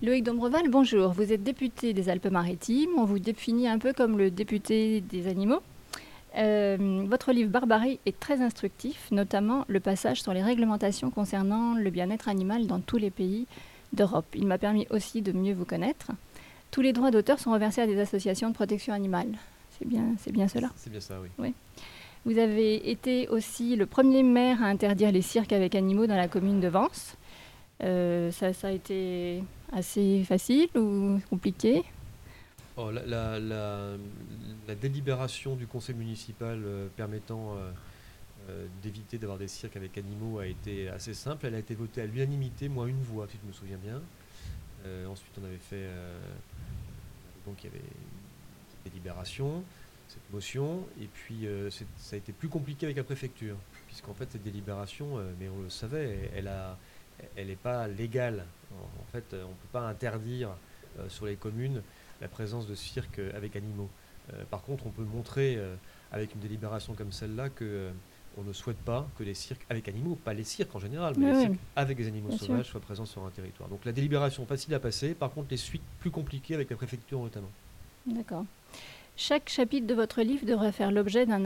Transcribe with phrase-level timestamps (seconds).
[0.00, 1.10] Loïc Dombreval, bonjour.
[1.10, 2.90] Vous êtes député des Alpes-Maritimes.
[2.98, 5.58] On vous définit un peu comme le député des animaux.
[6.36, 11.90] Euh, votre livre Barbarie est très instructif, notamment le passage sur les réglementations concernant le
[11.90, 13.48] bien-être animal dans tous les pays
[13.92, 14.26] d'Europe.
[14.36, 16.12] Il m'a permis aussi de mieux vous connaître.
[16.70, 19.32] Tous les droits d'auteur sont reversés à des associations de protection animale.
[19.76, 20.70] C'est bien, c'est bien cela?
[20.76, 21.28] C'est bien ça, oui.
[21.40, 21.54] Oui.
[22.24, 26.28] Vous avez été aussi le premier maire à interdire les cirques avec animaux dans la
[26.28, 27.16] commune de Vence.
[27.82, 29.42] Euh, ça, a été
[29.72, 31.84] assez facile ou compliqué
[32.76, 33.38] Oh, la,
[34.80, 37.56] délibération du conseil municipal euh, permettant
[38.48, 41.46] euh, d'éviter d'avoir des cirques avec animaux a été assez simple.
[41.46, 44.00] Elle a été votée à l'unanimité, moins une voix, si je me souviens bien.
[45.06, 45.86] Ensuite, on avait fait.
[47.44, 49.62] donc, il y avait une délibération,
[50.08, 50.86] cette motion.
[51.02, 51.46] Et puis,
[51.98, 53.56] ça a été plus compliqué avec la préfecture,
[53.86, 56.78] puisqu'en fait, cette délibération, mais on le savait, elle a.
[57.36, 58.44] Elle n'est pas légale.
[58.72, 60.50] En en fait, on ne peut pas interdire
[60.98, 61.82] euh, sur les communes
[62.20, 63.88] la présence de cirques avec animaux.
[64.32, 65.74] Euh, par contre, on peut montrer euh,
[66.12, 67.90] avec une délibération comme celle-là que
[68.36, 71.26] on ne souhaite pas que les cirques avec animaux, pas les cirques en général, mais
[71.26, 71.44] Oui, les oui.
[71.46, 72.46] cirques avec des animaux Bien sûr.
[72.46, 73.68] sauvages soient présents sur un territoire.
[73.68, 77.20] Donc la délibération facile à passer, par contre les suites plus compliquées avec la préfecture
[77.20, 77.50] notamment.
[78.06, 78.44] D'accord.
[79.16, 81.44] Chaque chapitre de votre livre devrait faire l'objet d'un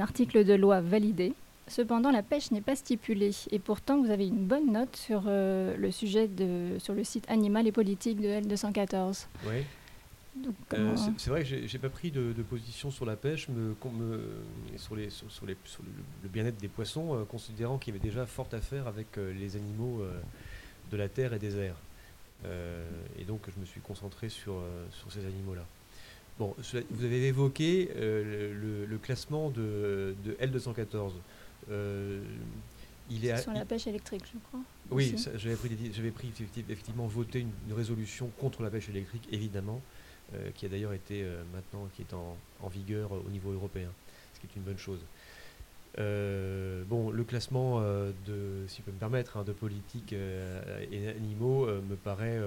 [0.00, 1.34] article de loi validé.
[1.68, 5.76] Cependant, la pêche n'est pas stipulée et pourtant vous avez une bonne note sur euh,
[5.76, 9.26] le sujet de sur le site Animal et politique de L214.
[9.46, 9.64] Ouais.
[10.36, 13.48] Donc, Euh, comment- c'est vrai que j'ai pas pris de, de position sur la pêche,
[13.48, 13.74] me,
[14.76, 15.88] sur, les, sur, sur les- sur le,
[16.22, 19.56] le bien-être des poissons, euh, considérant qu'il y avait déjà fort à faire avec les
[19.56, 20.02] animaux
[20.92, 21.76] de la terre et des airs.
[23.18, 24.54] Et donc je me suis concentré sur,
[24.92, 25.64] sur ces animaux-là.
[26.38, 26.54] Bon,
[26.90, 31.10] vous avez évoqué le, le classement de, de L214.
[31.70, 32.24] Euh,
[33.10, 34.60] il est à- sur la pêche électrique, je crois.
[34.90, 35.68] oui, j'avais pris,
[36.10, 39.80] pris effecti- effectivement voté une, une résolution contre la pêche électrique, évidemment,
[40.34, 43.90] euh, qui a d'ailleurs été euh, maintenant, qui est en, en vigueur au niveau européen,
[44.34, 45.00] ce qui est une bonne chose.
[45.98, 51.66] Euh, bon, le classement de, si je peux me permettre, hein, de politique et animaux
[51.66, 52.38] me paraît,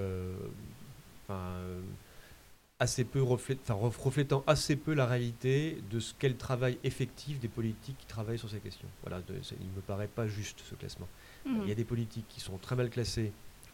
[2.82, 7.48] assez peu enfin, reflétant assez peu la réalité de ce qu'est le travail effectif des
[7.48, 8.88] politiques qui travaillent sur ces questions.
[9.04, 11.08] Voilà, de- il me paraît pas juste ce classement.
[11.46, 11.60] Mhm.
[11.64, 13.32] Il y a des politiques qui sont très mal classées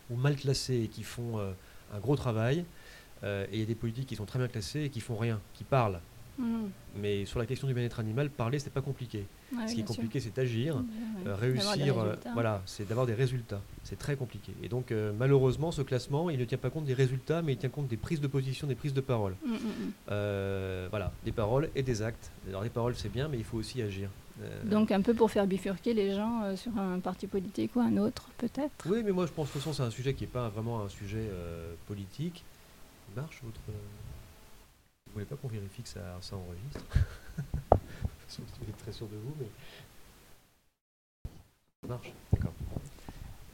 [0.09, 1.53] ou mal classées et qui font euh,
[1.93, 2.65] un gros travail.
[3.23, 5.15] euh, et il y a des politiques qui sont très bien classées et qui font
[5.17, 5.99] rien, qui parlent.
[6.37, 6.69] Mhm.
[6.95, 9.25] Mais sur la question du bien-être animal, parler, c'est pas compliqué.
[9.67, 11.33] Ce qui est compliqué, c'est agir, euh, ouais.
[11.33, 11.97] Réussir.
[11.99, 13.61] euh, voilà, c'est d'avoir des résultats.
[13.83, 14.51] C'est très compliqué.
[14.63, 17.57] Et donc, euh, malheureusement, ce classement, il ne tient pas compte des résultats, mais il
[17.57, 19.35] tient compte des prises de position, des prises de parole.
[19.45, 19.57] Mhm.
[20.11, 22.31] Euh, voilà, des paroles et des actes.
[22.47, 24.09] Alors, les paroles, c'est bien, mais il faut aussi agir.
[24.65, 27.97] Donc un peu pour faire bifurquer les gens euh, sur un parti politique ou un
[27.97, 28.85] autre, peut-être?
[28.85, 31.27] Oui, mais moi je pense que c'est un sujet qui n'est pas vraiment un sujet
[31.31, 32.43] euh, politique.
[33.09, 33.59] Il marche votre.
[35.17, 36.81] Euh, voulez pas qu'on vérifie que ça, ça enregistre
[38.37, 39.47] Vous êtes très sûr de vous, mais.
[41.81, 42.53] Ça marche, d'accord.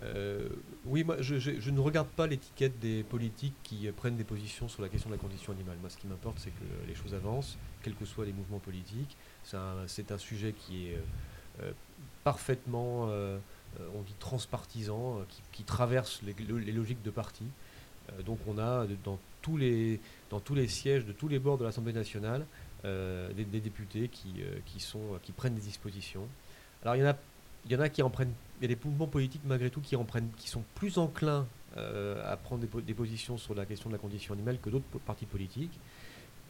[0.03, 0.49] Euh,
[0.85, 4.81] oui, moi je, ne regarde pas l'étiquette des politiques qui euh, prennent des positions sur
[4.81, 5.77] la question de la condition animale.
[5.79, 9.15] Moi, ce qui m'importe, c'est que les choses avancent, quels que soient les mouvements politiques.
[9.43, 9.57] C'est
[10.11, 11.01] un, sujet qui est euh,
[11.61, 11.71] euh,
[12.23, 13.37] parfaitement, euh,
[13.79, 17.45] euh, on dit transpartisan, euh, qui, traverse les, les logiques de parti.
[18.11, 19.19] Euh, donc on a dans
[20.29, 22.45] dans tous les sièges de tous les bords de l'Assemblée nationale
[22.85, 26.27] euh, des, députés qui, euh, sont, qui prennent des dispositions.
[26.81, 27.15] Alors il y en a,
[27.65, 29.81] il y en a qui en prennent, il y a des mouvements politiques malgré tout
[29.81, 33.55] qui en prennent, qui sont plus enclins euh, à prendre des, po- des positions sur
[33.55, 35.79] la question de la condition animale que d'autres partis politiques.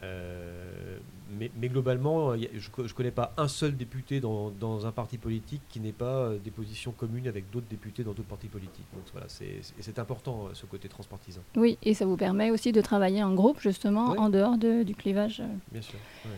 [0.02, 0.98] Euh,
[1.38, 2.42] mais, mais globalement, je
[2.82, 6.38] ne connais pas un seul député dans, dans un parti politique qui n'ait pas euh,
[6.38, 8.84] des positions communes avec d'autres députés dans d'autres partis politiques.
[8.92, 12.80] Donc voilà, c'est important euh, ce côté transpartisan, Oui, et ça vous permet aussi de
[12.80, 14.18] travailler en groupe, justement, Oui.
[14.18, 15.42] en dehors de- du clivage.
[15.72, 15.98] bien sûr.
[16.26, 16.30] ouais.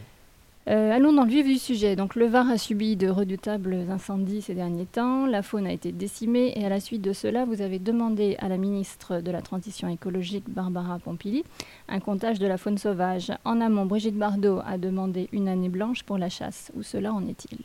[0.69, 1.95] Euh, allons dans le vif du sujet.
[1.95, 5.25] Donc, le Var a subi de redoutables incendies ces derniers temps.
[5.27, 8.49] La faune a été décimée et à la suite de cela, vous avez demandé à
[8.49, 11.45] la ministre de la Transition écologique, Barbara Pompili,
[11.89, 13.31] un comptage de la faune sauvage.
[13.45, 16.73] En amont, Brigitte Bardot a demandé une année blanche pour la chasse.
[16.77, 17.59] Où cela en est-il?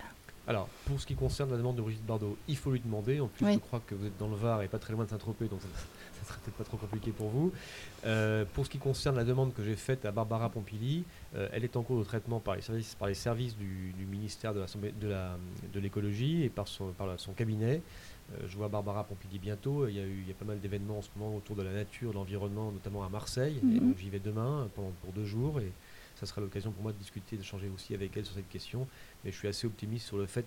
[0.48, 3.20] Alors, pour ce qui concerne la demande de Brigitte Bardot, il faut lui demander.
[3.20, 3.54] En plus, Oui.
[3.54, 5.62] je crois que vous êtes dans le Var et pas très loin de Saint-Tropez, donc
[5.62, 5.68] ça,
[6.40, 7.52] peut-être pas trop compliqué pour vous.
[8.06, 11.04] Euh, pour ce qui concerne la demande que j'ai faite à Barbara Pompili,
[11.36, 14.06] euh, elle est en cours de traitement par les services, par les services du, du
[14.06, 17.82] ministère de l'écologie et par son, par la- son cabinet.
[18.34, 19.88] Euh, je vois Barbara Pompili bientôt.
[19.88, 21.64] Il y a, eu, il y a pas mal d'événements en ce moment autour de
[21.64, 23.60] la nature, de l'environnement, notamment à Marseille.
[23.62, 23.94] Mhm.
[24.00, 25.72] j'y vais demain pendant, pour deux jours et
[26.20, 28.88] ça sera l'occasion pour moi de discuter, d'échanger aussi avec elle sur cette question.
[29.26, 30.46] Mais je suis assez optimiste sur le fait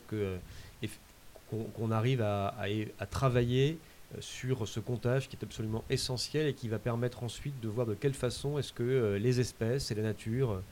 [1.48, 2.66] qu'on arrive à, à-
[2.98, 3.78] à travailler
[4.20, 7.94] sur ce comptage qui est absolument essentiel et qui va permettre ensuite de voir de
[7.94, 10.62] quelle façon est-ce que les espèces et la nature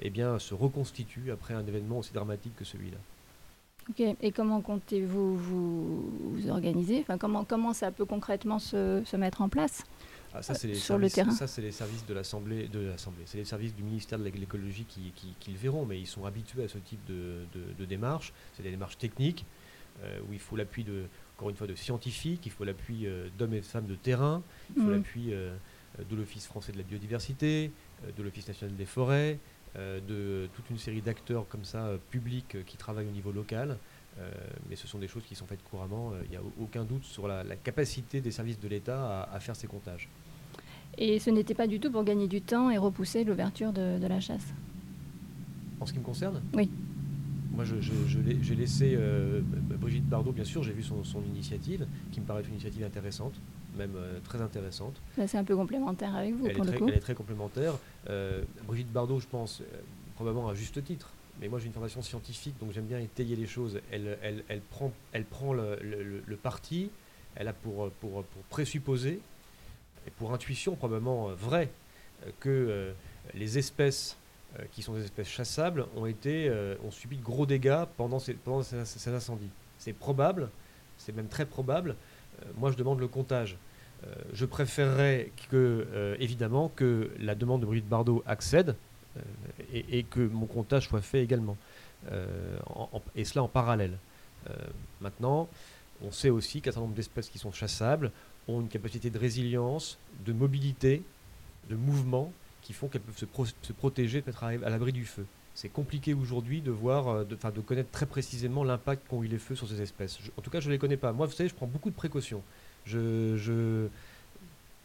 [0.00, 2.98] eh bien, se reconstituent après un événement aussi dramatique que celui-là.
[3.88, 6.98] Ok, et comment comptez-vous vous, organiser?
[7.00, 9.84] Enfin, comment, comment ça peut concrètement se, se mettre en place?
[10.34, 13.22] Ah, ça, c'est les sur le terrain Ça, c'est les services de l'Assemblée, de l'Assemblée.
[13.26, 16.64] C'est les services du ministère de l'écologie qui, qui, le verront, mais ils sont habitués
[16.64, 17.44] à ce type de,
[17.78, 18.32] de, démarches.
[18.54, 19.46] C'est des démarches techniques
[20.02, 21.04] euh, où il faut l'appui de,
[21.36, 24.42] encore une fois, de scientifiques, il faut l'appui euh, d'hommes et de femmes de terrain,
[24.74, 24.92] il faut mmh.
[24.92, 25.54] l'appui euh,
[26.10, 27.70] de l'Office français de la biodiversité,
[28.16, 29.38] de l'Office national des forêts,
[29.74, 33.78] de toute une série d'acteurs comme ça publics qui travaillent au niveau local.
[34.68, 36.12] mais ce sont des choses qui sont faites couramment.
[36.24, 39.56] Il n'y a aucun doute sur la, capacité des services de l'État à, à faire
[39.56, 40.10] ces comptages.
[40.98, 44.20] Et ce n'était pas du tout pour gagner du temps et repousser l'ouverture de, la
[44.20, 44.46] chasse?
[45.80, 46.40] En ce qui me concerne?
[46.54, 46.70] Oui.
[47.56, 49.40] Moi, j'ai laissé euh,
[49.80, 53.32] Brigitte Bardot, bien sûr, j'ai vu son, initiative, qui me paraît une initiative intéressante,
[53.78, 55.00] même euh, très intéressante.
[55.26, 57.72] C'est un peu complémentaire avec vous, elle pour est le très, Elle est très complémentaire.
[58.10, 59.62] Euh, Brigitte Bardot, je pense,
[60.16, 61.08] probablement à juste titre,
[61.40, 63.80] mais moi j'ai une formation scientifique, donc j'aime bien étayer les choses.
[63.90, 65.78] Elle, elle, elle prend, elle prend le,
[66.26, 66.90] le, parti,
[67.36, 69.18] elle a pour, pour, pour présupposer
[70.06, 71.70] et pour intuition probablement vraie,
[72.38, 72.92] que
[73.34, 74.18] les espèces
[74.72, 76.50] qui sont des espèces chassables ont, été,
[76.84, 79.50] ont subi de gros dégâts pendant ces, pendant ces, incendies.
[79.78, 80.50] C'est probable,
[80.96, 81.94] c'est même très probable.
[82.56, 83.58] moi, je demande le comptage.
[84.32, 88.76] je préférerais que, évidemment, que la demande de Brigitte Bardot accède
[89.72, 91.58] et, que mon comptage soit fait également.
[93.14, 93.98] et cela en parallèle.
[95.02, 95.48] maintenant,
[96.02, 98.10] on sait aussi qu'un certain nombre d'espèces qui sont chassables
[98.48, 101.02] ont une capacité de résilience, de mobilité,
[101.68, 102.32] de mouvement
[102.66, 105.24] qui font qu'elles peuvent se, protéger, peut-être à, l'abri du feu.
[105.54, 109.38] C'est compliqué aujourd'hui de voir, euh, de, de connaître très précisément l'impact qu'ont eu les
[109.38, 110.18] feux sur ces espèces.
[110.36, 111.12] en tout cas, je ne les connais pas.
[111.12, 112.42] Moi, vous savez, je prends beaucoup de précautions.
[112.84, 113.86] Je,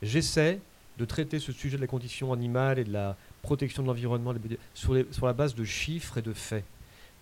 [0.04, 0.60] j'essaie
[1.00, 4.36] de traiter ce sujet de la condition animale et de la protection de l'environnement
[4.76, 6.64] sur, sur la base de chiffres et de faits,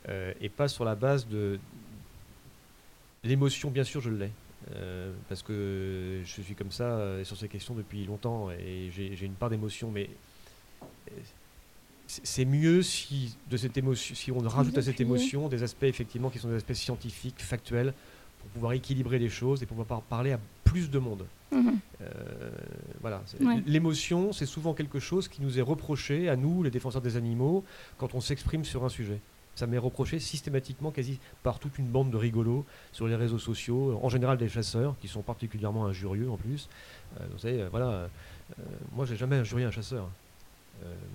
[0.09, 1.57] euh, et pas sur la base de
[3.23, 3.71] l'émotion.
[3.71, 4.31] Bien sûr, je l'ai.
[4.75, 9.35] Euh, parce que je suis comme ça sur ces questions depuis longtemps et j'ai une
[9.35, 10.09] part d'émotion, mais
[12.07, 16.29] c'est mieux si, de cette émotion, si on rajoute à cette émotion des aspects effectivement
[16.29, 17.94] qui sont des aspects scientifiques, factuels,
[18.39, 21.25] pour pouvoir équilibrer les choses et pour pouvoir parler à plus de monde.
[21.51, 21.79] Mhm.
[23.01, 23.23] voilà.
[23.65, 27.63] L'émotion, c'est souvent quelque chose qui nous est reproché à nous, les défenseurs des animaux,
[27.97, 29.19] quand on s'exprime sur un sujet
[29.59, 34.00] ça m'est reproché systématiquement quasi par toute une bande de rigolos sur les réseaux sociaux,
[34.01, 36.69] en général des chasseurs, qui sont particulièrement injurieux en plus.
[37.19, 38.07] Euh, vous savez, euh, voilà, euh,
[38.95, 40.09] moi j'ai jamais injurié un chasseur.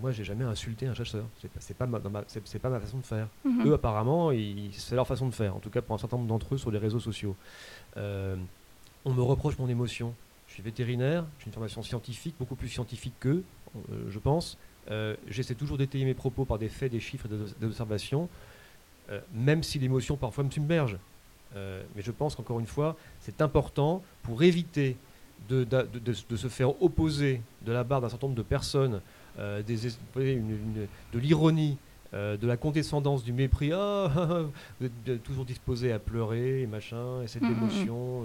[0.00, 1.24] Moi j'ai jamais insulté un chasseur.
[1.58, 3.28] C'est pas, pas, ma, c'est, pas ma façon de faire.
[3.44, 3.68] Mhm.
[3.68, 4.30] Eux apparemment,
[4.72, 6.70] c'est leur façon de faire, en tout cas pour un certain nombre d'entre eux sur
[6.70, 7.36] les réseaux sociaux.
[7.96, 10.14] on me reproche mon émotion.
[10.48, 13.42] Je suis vétérinaire, j'ai une formation scientifique, beaucoup plus scientifique qu'eux,
[14.08, 14.58] je pense.
[14.90, 18.28] Euh, j'essaie toujours d'étayer mes propos par des faits, des chiffres, des observations,
[19.10, 20.98] euh, même si l'émotion parfois me submerge.
[21.56, 24.96] Euh, mais je pense qu'encore une fois, c'est important pour éviter
[25.48, 25.66] de,
[26.12, 29.00] se faire opposer de la barre d'un certain nombre de personnes,
[29.38, 29.76] des,
[30.14, 31.76] de l'ironie,
[32.12, 33.72] de la condescendance, du mépris.
[33.72, 34.10] Ah,
[34.80, 37.56] vous êtes toujours disposé à pleurer et machin, et cette mmh, mmh, mmh.
[37.56, 38.24] émotion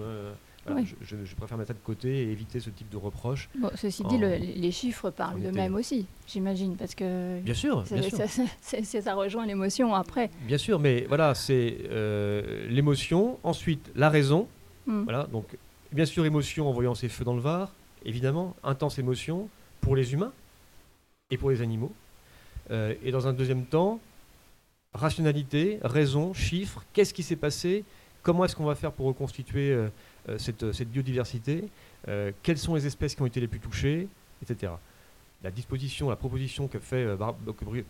[1.02, 3.50] je, préfère mettre ça de côté et éviter ce type de reproches.
[3.58, 8.18] Bon, ceci dit, les chiffres parlent d'eux-mêmes aussi, j'imagine, parce que bien sûr, bien sûr.
[8.62, 10.30] Ça, ça, rejoint l'émotion après.
[10.46, 14.48] Bien sûr, mais voilà, c'est euh, l'émotion, ensuite la raison.
[14.86, 15.46] Voilà, donc
[15.92, 17.72] bien sûr émotion en voyant ces feux dans le Var,
[18.06, 19.50] évidemment, intense émotion
[19.82, 20.34] pour les humains
[21.32, 21.92] et pour les animaux.
[22.72, 24.00] Euh, et dans un deuxième temps,
[24.94, 27.84] rationalité, raison, chiffres, qu'est-ce qui s'est passé
[28.22, 29.90] Comment est-ce qu'on va faire pour reconstituer euh,
[30.28, 31.64] euh, cette, biodiversité,
[32.44, 34.08] quelles sont les espèces qui ont été les plus touchées,
[34.42, 34.74] etc.
[35.44, 37.06] La disposition, la proposition que fait,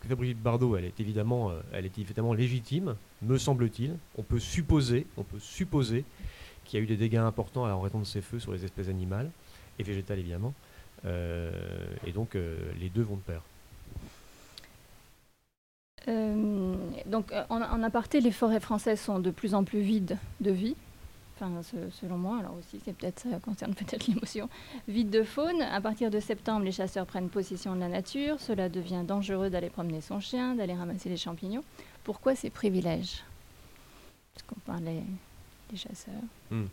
[0.08, 3.96] que Brigitte Bardot, elle est évidemment, elle est évidemment légitime, me semble-t-il.
[4.18, 6.06] On peut supposer, on peut supposer
[6.66, 8.90] qu'il y a eu des dégâts importants en raison de ces feux sur les espèces
[8.90, 9.32] animales
[9.80, 10.54] et végétales évidemment.
[11.06, 13.42] Et donc les deux vont de pair.
[17.06, 20.76] donc en, en, aparté, les forêts françaises sont de plus en plus vides de vie
[21.92, 24.50] selon moi, alors aussi, c'est peut-être ça concerne peut-être l'émotion.
[24.88, 28.40] Vide de faune, à partir de septembre, les chasseurs prennent possession de la nature.
[28.40, 31.64] Cela devient dangereux d'aller promener son chien, d'aller ramasser les champignons.
[32.04, 33.24] Pourquoi ces privilèges?
[34.34, 35.04] Parce qu'on parlait
[35.70, 36.14] des chasseurs.
[36.50, 36.66] Hmm.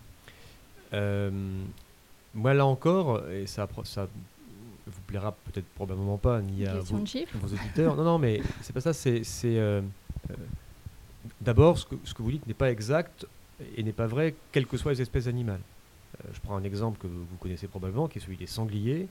[0.92, 1.64] Euh,
[2.36, 4.08] moi, là encore, et ça, ça
[4.86, 7.96] vous plaira peut-être probablement pas, ni à vos, vos, auditeurs.
[7.96, 8.92] non, non, mais c'est pas ça.
[8.92, 9.80] C'est euh,
[10.30, 10.34] euh,
[11.40, 13.26] d'abord ce que, ce que vous dites n'est pas exact
[13.76, 15.62] et n'est pas vrai, quelles que soient les espèces animales.
[16.32, 19.08] je prends un exemple que vous connaissez probablement, qui est celui des sangliers.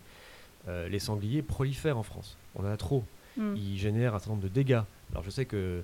[0.68, 2.38] les sangliers prolifèrent en France.
[2.56, 3.04] On en a trop.
[3.38, 3.56] Mm.
[3.56, 4.84] Ils génèrent un certain nombre de dégâts.
[5.12, 5.84] Alors je sais que,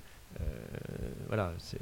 [1.26, 1.80] voilà, c'est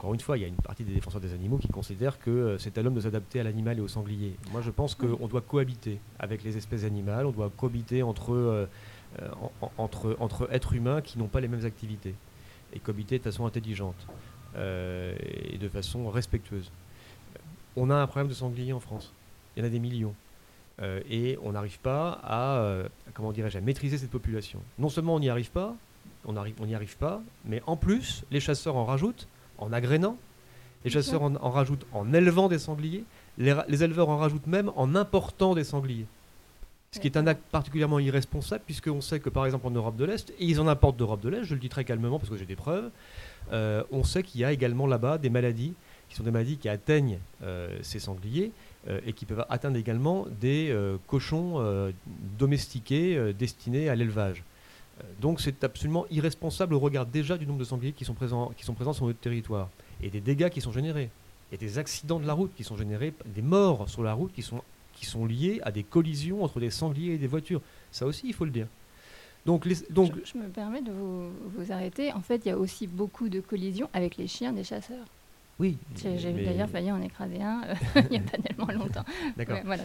[0.00, 2.56] encore une fois, il y a une partie des défenseurs des animaux qui considèrent que
[2.58, 4.34] c'est à l'homme de s'adapter à l'animal et au sanglier.
[4.50, 8.66] Moi, je pense qu'on doit cohabiter avec les espèces animales, on doit cohabiter entre,
[9.76, 12.14] entre, entre êtres humains qui n'ont pas les mêmes activités
[12.72, 14.06] et cohabiter de façon intelligente
[14.56, 16.72] euh, et de façon respectueuse.
[17.76, 19.12] On a un problème de sangliers en France.
[19.54, 20.14] Il y en a des millions.
[20.80, 24.60] Euh, et on n'arrive pas à, euh, comment dirais-je, à maîtriser cette population.
[24.78, 25.76] Non seulement on n'y arrive pas,
[26.24, 29.28] on n'y arrive pas, mais en plus, les chasseurs en rajoutent
[29.60, 30.16] en agrénant,
[30.84, 33.04] les chasseurs en, rajoutent en élevant des sangliers,
[33.38, 36.06] les éleveurs en rajoutent même en important des sangliers.
[36.92, 40.04] Ce qui est un acte particulièrement irresponsable, puisqu'on sait que par exemple en Europe de
[40.04, 42.36] l'Est, et ils en importent d'Europe de l'Est, je le dis très calmement parce que
[42.36, 42.90] j'ai des preuves,
[43.52, 45.74] euh, on sait qu'il y a également là-bas des maladies,
[46.08, 48.50] qui sont des maladies qui atteignent euh, ces sangliers,
[48.88, 50.76] euh, et qui peuvent atteindre également des
[51.06, 51.92] cochons
[52.38, 54.42] domestiqués destinés à l'élevage.
[55.20, 58.64] Donc c'est absolument irresponsable au regard déjà du nombre de sangliers qui sont présents, qui
[58.64, 59.68] sont présents sur notre territoire,
[60.02, 61.10] et des dégâts qui sont générés.
[61.52, 64.42] et des accidents de la route qui sont générés, des morts sur la route qui
[64.42, 64.62] sont
[64.94, 67.62] qui sont liés à des collisions entre des sangliers et des voitures.
[67.90, 68.66] Ça aussi, il faut le dire.
[69.46, 72.12] Donc, donc je, me permets de vous, vous, arrêter.
[72.12, 75.06] En fait, il y a aussi beaucoup de collisions avec les chiens des chasseurs.
[75.60, 75.76] Oui.
[75.94, 77.74] J'ai d'ailleurs failli en écraser un euh,
[78.10, 79.04] il n'y a pas tellement longtemps.
[79.36, 79.58] D'accord.
[79.64, 79.84] voilà,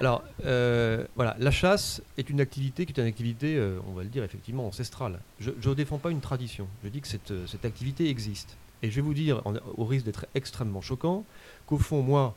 [0.00, 4.04] Alors, euh, voilà, la chasse est une activité qui est une activité, euh, on va
[4.04, 5.18] le dire effectivement, ancestrale.
[5.40, 6.68] Je ne défends pas une tradition.
[6.84, 8.56] Je dis que cette, cette activité existe.
[8.82, 9.42] Et je vais vous dire,
[9.76, 11.24] au risque d'être extrêmement choquant,
[11.66, 12.34] qu'au fond, moi,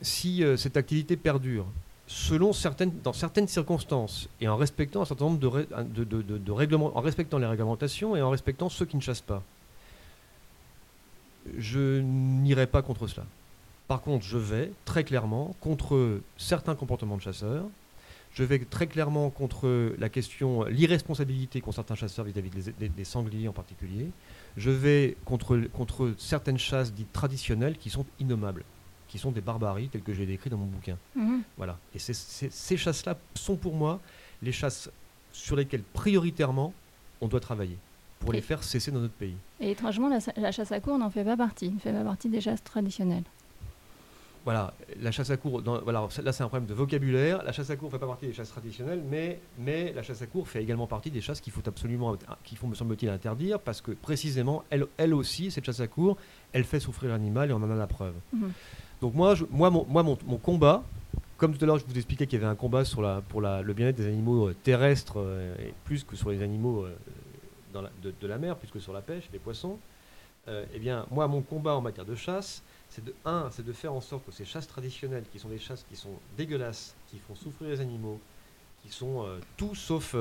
[0.00, 1.66] si euh, cette activité perdure,
[2.06, 7.00] selon certaines, dans certaines circonstances et en respectant un certain nombre de, de, règlements, en
[7.00, 9.42] respectant les réglementations et en respectant ceux qui ne chassent pas,
[11.58, 13.26] je n'irai pas contre cela.
[13.88, 17.64] Par contre, je vais très clairement contre certains comportements de chasseurs.
[18.34, 23.52] Je vais très clairement contre la question, l'irresponsabilité qu'ont certains chasseurs vis-à-vis des, sangliers en
[23.52, 24.08] particulier.
[24.58, 28.64] Je vais contre, contre certaines chasses dites traditionnelles qui sont innommables
[29.08, 30.98] qui sont des barbaries telles que j'ai décrit dans mon bouquin.
[31.14, 31.42] Mhm.
[31.56, 31.78] Voilà.
[31.94, 34.00] Et ces chasses-là sont pour moi
[34.42, 34.90] les chasses
[35.32, 36.72] sur lesquelles prioritairement
[37.20, 37.78] on doit travailler
[38.26, 39.36] pour les faire cesser dans notre pays.
[39.60, 42.40] Et étrangement, la, chasse à cour n'en fait pas partie, ne fait pas partie des
[42.40, 43.22] chasses traditionnelles.
[44.44, 47.42] Voilà, la chasse à cour, voilà, là c'est un problème de vocabulaire.
[47.42, 50.22] La chasse à cour ne fait pas partie des chasses traditionnelles, mais, mais la chasse
[50.22, 53.58] à cour fait également partie des chasses qu'il faut absolument, qu'il faut me semble-t-il interdire,
[53.58, 56.16] parce que précisément, elle, elle aussi, cette chasse à cour,
[56.52, 58.14] elle fait souffrir l'animal et on en a la preuve.
[58.32, 58.52] Mhm.
[59.00, 60.84] Donc moi, moi, mon, moi mon, combat,
[61.36, 63.40] comme tout à l'heure je vous expliquais qu'il y avait un combat sur la, pour
[63.40, 66.96] la, le bien-être des animaux euh, terrestres, euh, et plus que sur les animaux euh,
[67.82, 69.78] dans de, la mer, plus que sur la pêche, les poissons,
[70.48, 73.92] eh bien moi mon combat en matière de chasse, c'est de un, c'est de faire
[73.92, 77.34] en sorte que ces chasses traditionnelles, qui sont des chasses qui sont dégueulasses, qui font
[77.34, 78.20] souffrir les animaux,
[78.82, 80.14] qui sont tout sauf,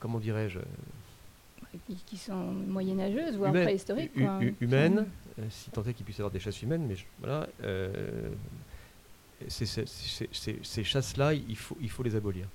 [0.00, 0.60] comment dirais-je,
[2.06, 4.12] qui, sont moyenâgeuses, voire préhistoriques.
[4.60, 5.06] Humaines,
[5.38, 7.48] euh, si tant est qu'il puisse y avoir des chasses humaines, mais voilà.
[7.62, 8.30] Euh,
[9.48, 12.46] ces chasses-là, il faut, il faut les abolir.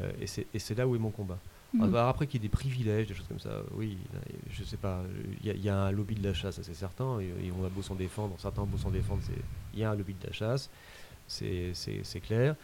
[0.00, 0.10] Euh,
[0.52, 1.38] et c'est là où est mon combat.
[1.72, 1.94] Mhm.
[1.94, 3.96] après qu'il y ait des privilèges, des choses comme ça, oui,
[4.50, 5.04] je sais pas,
[5.44, 7.94] il y, a un lobby de la chasse, c'est certain, et, on a beau s'en
[7.94, 9.22] défendre, certains ont beau s'en défendre,
[9.72, 10.68] il y a un lobby de la chasse,
[11.28, 12.56] c'est clair.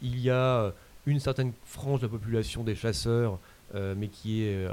[0.00, 0.72] il y a
[1.04, 3.38] une certaine frange de la population des chasseurs,
[3.74, 4.66] mais qui est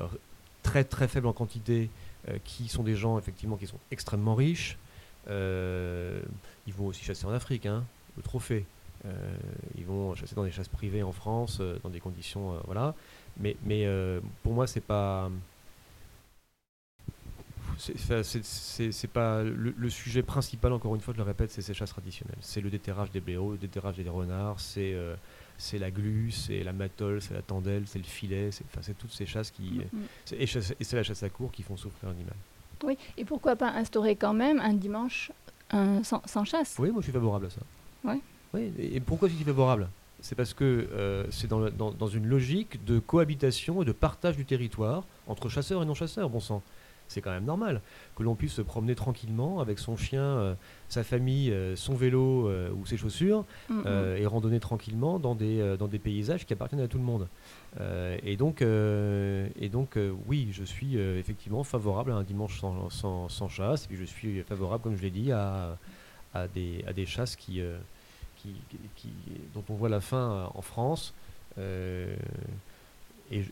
[0.63, 1.89] très très faible en quantité,
[2.29, 4.77] euh, qui sont des gens effectivement qui sont extrêmement riches.
[5.27, 6.21] Euh,
[6.65, 7.83] ils vont aussi chasser en Afrique, hein,
[8.15, 8.65] le trophée.
[9.05, 9.35] Euh,
[9.77, 12.95] ils vont chasser dans des chasses privées en France, dans des conditions, voilà.
[13.39, 13.87] Mais, mais
[14.43, 15.29] pour moi, c'est pas
[17.77, 22.37] c'est pas le, sujet principal, encore une fois, je le répète, c'est ces chasses traditionnelles.
[22.39, 24.95] C'est le déterrage des blaireaux, le déterrage des renards, c'est
[25.57, 29.25] c'est la glu, c'est la matole, c'est la tendelle, c'est le filet, c'est toutes ces
[29.25, 29.81] chasses qui.
[29.91, 30.35] Mm, mm.
[30.39, 32.35] Et, c'est la chasse à cour qui font souffrir l'animal.
[32.83, 35.31] Oui, et pourquoi pas instaurer quand même un dimanche
[35.71, 36.75] sans, chasse?
[36.79, 37.61] Oui, moi je suis favorable à ça.
[38.03, 38.21] Oui.
[38.53, 39.89] Oui, et pourquoi suis favorable?
[40.23, 44.45] C'est parce que euh, c'est dans, dans, une logique de cohabitation et de partage du
[44.45, 46.63] territoire entre chasseurs et non-chasseurs, bon sang
[47.09, 47.81] c'est quand même normal
[48.15, 50.55] que l'on puisse se promener tranquillement avec son chien, euh,
[50.87, 53.87] sa famille, euh, son vélo ou ses chaussures mm, mm.
[54.17, 57.27] et randonner tranquillement dans des, dans des paysages qui appartiennent à tout le monde.
[58.23, 62.89] et donc, et donc oui, je suis effectivement favorable à un dimanche sans,
[63.27, 65.77] sans, chasse, et puis je suis favorable, comme je l'ai dit, à,
[66.33, 67.61] à, des, à des chasses qui,
[69.53, 71.13] dont on voit la fin en France.
[71.57, 72.15] Et,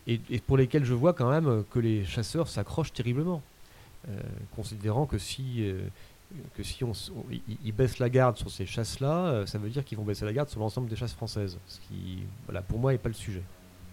[0.06, 3.42] et, pour lesquels je vois quand même que les chasseurs s'accrochent terriblement
[4.54, 5.64] considérant que si
[6.54, 6.84] que si
[7.64, 10.48] ils baissent la garde sur ces chasses-là, ça veut dire qu'ils vont baisser la garde
[10.48, 11.58] sur l'ensemble des chasses françaises.
[11.66, 13.42] Ce qui, voilà, pour moi, n'est pas le sujet.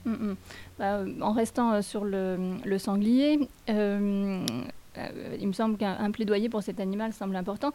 [0.06, 0.36] Mm, mm.
[0.78, 7.36] Bah, en restant sur le sanglier, il me semble qu'un plaidoyer pour cet animal semble
[7.36, 7.72] important.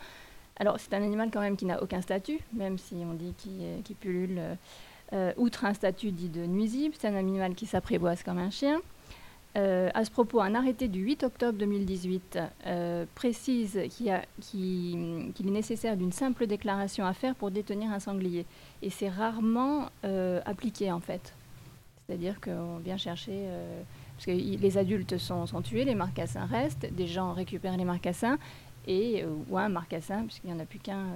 [0.56, 3.96] Alors, c'est un animal quand même qui n'a aucun statut, même si on dit qu'il
[3.96, 4.40] pullule
[5.12, 6.94] euh, outre un statut dit de nuisible.
[6.98, 8.80] C'est un animal qui s'apprivoise comme un chien.
[9.56, 15.96] Euh, à ce propos, un arrêté du 8 octobre 2018 euh, précise qu'il est nécessaire
[15.96, 18.46] d'une simple déclaration à faire pour détenir un sanglier.
[18.82, 19.90] Et c'est rarement
[20.44, 21.34] appliqué en fait.
[22.06, 23.48] C'est-à-dire qu'on vient chercher
[24.16, 28.38] parce que les adultes sont, tués, les marcassins restent, des gens récupèrent les marcassins,
[28.86, 31.06] et, ou un marcassin, puisqu'il n'y en a plus qu'un,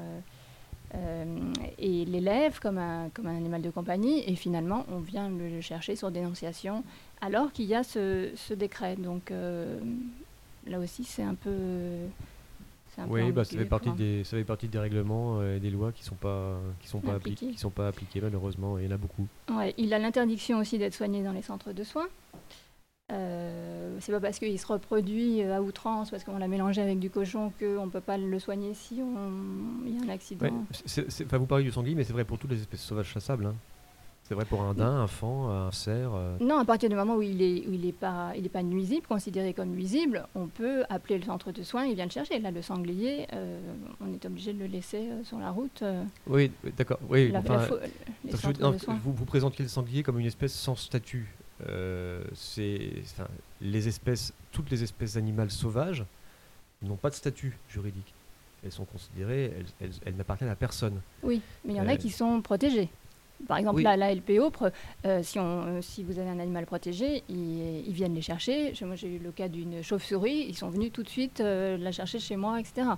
[0.94, 5.60] euh, et l'élève comme un, comme un animal de compagnie, et finalement on vient le
[5.60, 6.82] chercher sur dénonciation,
[7.20, 8.96] alors qu'il y a ce, ce décret.
[8.96, 9.78] Donc euh,
[10.66, 11.50] là aussi c'est un peu...
[13.08, 16.02] Oui, bah, ça, fait partie des, ça fait partie des règlements et des lois qui
[16.02, 17.52] ne sont, pas, qui sont, pas appliquées.
[17.52, 19.28] qui sont pas appliquées malheureusement, et il y en a beaucoup.
[19.50, 22.08] Ouais, il a l'interdiction aussi d'être soigné dans les centres de soins.
[23.10, 26.98] Euh, c'est pas parce qu'il se reproduit euh, à outrance, parce qu'on l'a mélangé avec
[26.98, 30.46] du cochon, qu'on ne peut pas le soigner si il y a un accident.
[31.32, 33.46] vous parlez du sanglier, mais c'est vrai pour toutes les espèces sauvages chassables.
[33.46, 33.54] Hein.
[34.24, 36.10] C'est vrai pour un daim, un fan, un cerf.
[36.14, 36.36] Euh.
[36.38, 39.06] Non, à partir du moment où il n'est il est pas, il est pas nuisible,
[39.06, 42.38] considéré comme nuisible, on peut appeler le centre de soins, il vient le chercher.
[42.40, 43.26] Là, le sanglier,
[44.02, 45.82] on est obligé de le laisser sur la route.
[46.26, 46.98] oui, d'accord.
[47.08, 47.32] Oui,
[49.02, 51.37] vous, vous présentez le sanglier comme une espèce sans statut.
[51.66, 52.92] Euh, c'est
[53.60, 56.04] les espèces, toutes les espèces animales sauvages
[56.82, 58.14] n'ont pas de statut juridique.
[58.64, 61.00] Elles sont considérées, elles n'appartiennent à personne.
[61.22, 62.88] Oui, mais il y en a euh, qui sont protégées.
[63.46, 64.52] Par exemple, là, la LPO,
[65.04, 68.72] euh, si, on, euh, si vous avez un animal protégé, ils, viennent les chercher.
[68.82, 71.92] moi, j'ai eu le cas d'une chauve-souris, ils sont venus tout de suite euh, la
[71.92, 72.88] chercher chez moi, etc.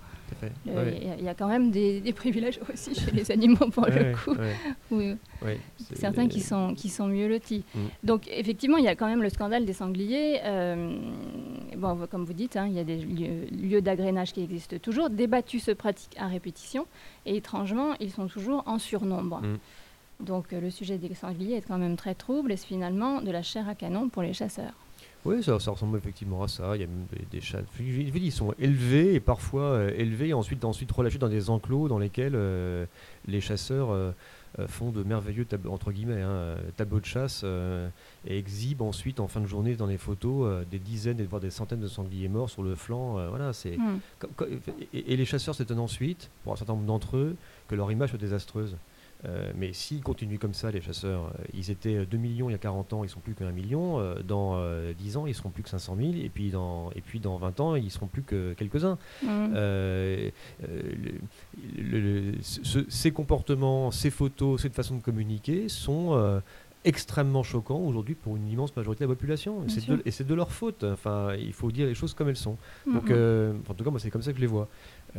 [0.67, 4.35] Il y, a quand même des, privilèges aussi chez les animaux, pour le coup.
[5.95, 7.65] Certains qui sont, qui sont mieux lotis.
[7.75, 7.79] Mm.
[8.05, 10.41] Donc, effectivement, il y a quand même le scandale des sangliers.
[11.77, 15.11] bon, comme vous dites, hein, il y a des lieux, d'agrénage qui existent toujours.
[15.11, 16.87] Des battus se pratiquent à répétition.
[17.27, 19.41] Et étrangement, ils sont toujours en surnombre.
[19.43, 19.59] Mm.
[20.21, 23.31] Donc euh, le sujet des sangliers est quand même très trouble et c'est finalement de
[23.31, 24.73] la chair à canon pour les chasseurs?
[25.27, 26.75] Oui, ça, ressemble effectivement à ça.
[26.77, 27.61] Il y a même des, chats.
[27.79, 31.99] Ils sont élevés et parfois euh, élevés et ensuite, ensuite relâchés dans des enclos dans
[31.99, 32.87] lesquels euh,
[33.27, 34.15] les chasseurs
[34.67, 37.45] font de merveilleux entre guillemets hein, tableaux de chasse
[38.27, 41.51] et exhibent ensuite en fin de journée dans les photos des dizaines et voire des
[41.51, 43.13] centaines de sangliers morts sur le flanc.
[43.29, 44.01] voilà, c'est hmm.
[44.93, 47.37] et, et, les chasseurs s'étonnent ensuite, pour un certain nombre d'entre eux,
[47.69, 48.77] que leur image soit désastreuse.
[49.27, 52.55] Euh, mais s'ils continuent comme ça, les chasseurs, euh, ils étaient 2 millions il y
[52.55, 54.01] a 40 ans, ils sont plus qu'un million.
[54.01, 54.61] Euh, dans
[54.99, 56.13] 10 ans, ils seront plus que 500 000.
[56.23, 58.99] Et puis dans, et puis dans 20 ans, ils seront plus que quelques-uns.
[59.23, 59.55] Mmh.
[62.89, 66.41] ces comportements, ces photos, cette façon de communiquer sont
[66.85, 69.67] extrêmement choquants aujourd'hui pour une immense majorité de la population.
[70.05, 70.85] et c'est de, leur faute.
[70.85, 72.57] Enfin, il faut dire les choses comme elles sont.
[72.87, 73.71] Mmh, Donc, mmh.
[73.71, 74.69] en tout cas, moi, c'est comme ça que je les vois.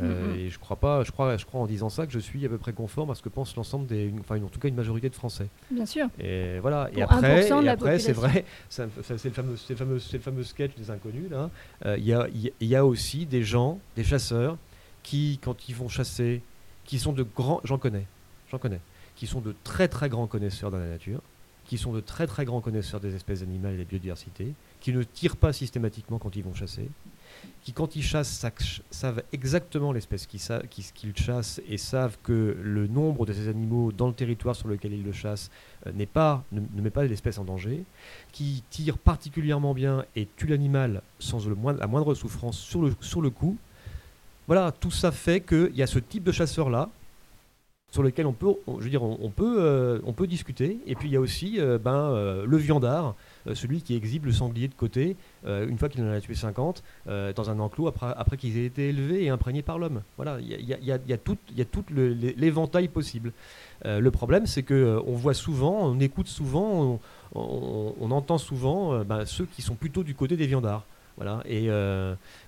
[0.00, 2.44] Euh, et je crois pas, je crois, je crois en disant ça que je suis
[2.46, 4.74] à peu près conforme à ce que pense l'ensemble des, enfin en tout cas une
[4.74, 5.48] majorité de Français.
[5.70, 6.06] Bien sûr.
[6.18, 6.88] Et voilà.
[6.94, 10.44] et après, et après c'est vrai, c'est le fameux, c'est le fameux, c'est le fameux
[10.44, 11.50] sketch des inconnus là.
[11.86, 14.56] Euh, il y, a, il y a aussi des gens, des chasseurs,
[15.02, 16.42] qui quand ils vont chasser,
[16.84, 18.06] qui sont de grands, j'en connais,
[18.50, 18.80] j'en connais,
[19.16, 21.20] qui sont de très très grands connaisseurs de la nature,
[21.66, 25.02] qui sont de très très grands connaisseurs des espèces animales et des biodiversités, qui ne
[25.02, 26.88] tirent pas systématiquement quand ils vont chasser,
[27.62, 28.44] qui, quand ils chassent,
[28.90, 34.14] savent exactement l'espèce qu'ils chassent et savent que le nombre de ces animaux dans le
[34.14, 35.50] territoire sur lequel ils le chassent
[35.86, 37.84] euh, ne, met pas l'espèce en danger,
[38.32, 41.40] qui tirent particulièrement bien et tuent l'animal sans
[41.78, 43.56] la moindre souffrance sur le, sur coup.
[44.48, 46.90] Voilà, tout ça fait qu'il y a ce type de chasseur-là,
[47.92, 50.80] sur lequel on peut, dire, on, peut, euh, on peut discuter.
[50.86, 53.14] Et puis il y a aussi euh, ben, le viandard,
[53.54, 56.82] celui qui exhibe le sanglier de côté euh, une fois qu'il en a tué 50,
[57.08, 60.02] euh, dans un enclos après, après qu'ils aient été élevés et imprégnés par l'homme.
[60.16, 61.36] Voilà, il y a, y, a, y a, tout,
[61.90, 63.32] l'éventail possible.
[63.84, 67.00] Euh, le problème, c'est qu'on voit souvent, on écoute souvent,
[67.34, 70.84] on, entend souvent ben, ceux qui sont plutôt du côté des viandards.
[71.16, 71.68] Voilà, et, puis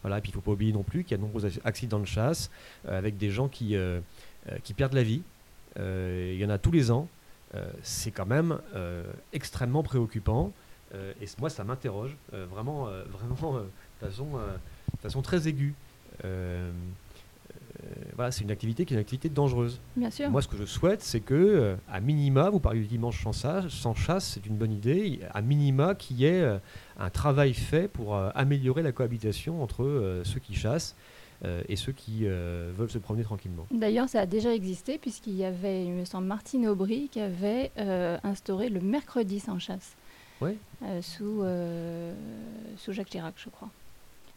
[0.03, 2.51] il ne faut pas oublier non plus qu'il y a de nombreux accidents de chasse
[2.89, 3.77] avec des gens qui
[4.77, 5.23] perdent la vie.
[5.77, 7.09] Il y en a tous les ans.
[7.83, 8.59] c'est quand même
[9.33, 10.53] extrêmement préoccupant.
[10.95, 14.29] Euh, et moi, ça m'interroge euh, vraiment, euh, vraiment de façon,
[15.01, 15.75] façon très aiguë.
[18.17, 19.81] voilà, c'est une activité qui est une activité dangereuse.
[19.97, 20.31] Bien sûr.
[20.31, 23.69] Moi, ce que je souhaite, c'est que, à minima, vous parlez du dimanche sans chasse,
[23.69, 26.59] sans chasse c'est une bonne idée, à minima qu'il y ait
[26.99, 30.95] un travail fait pour améliorer la cohabitation entre ceux qui chassent
[31.69, 33.67] et ceux qui veulent se promener tranquillement.
[33.71, 37.71] D'ailleurs, ça a déjà existé puisqu'il y avait, il me semble, Martine Aubry qui avait
[38.23, 39.95] instauré le mercredi sans chasse.
[40.41, 40.57] Ouais.
[41.01, 41.45] sous,
[42.77, 43.71] sous Jacques Chirac, je crois.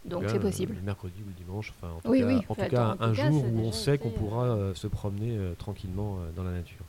[0.08, 0.76] Donc c'est possible.
[0.76, 3.60] Le mercredi ou le dimanche, enfin, en tout cas, En tout cas un jour où
[3.60, 6.86] on sait qu'on pourra euh, se promener euh, tranquillement euh, dans la nature.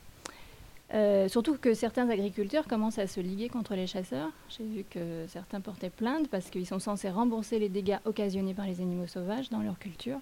[1.28, 4.30] Surtout que certains agriculteurs commencent à se liguer contre les chasseurs.
[4.48, 8.66] J'ai vu que certains portaient plainte parce qu'ils sont censés rembourser les dégâts occasionnés par
[8.66, 10.18] les animaux sauvages dans leur culture.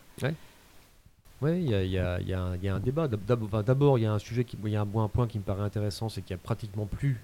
[1.42, 3.08] Oui, il y, a, un débat.
[3.08, 5.62] D'abord, il y a un sujet, il y a un, un point qui me paraît
[5.62, 7.20] intéressant, c'est qu'il n'y a pratiquement plus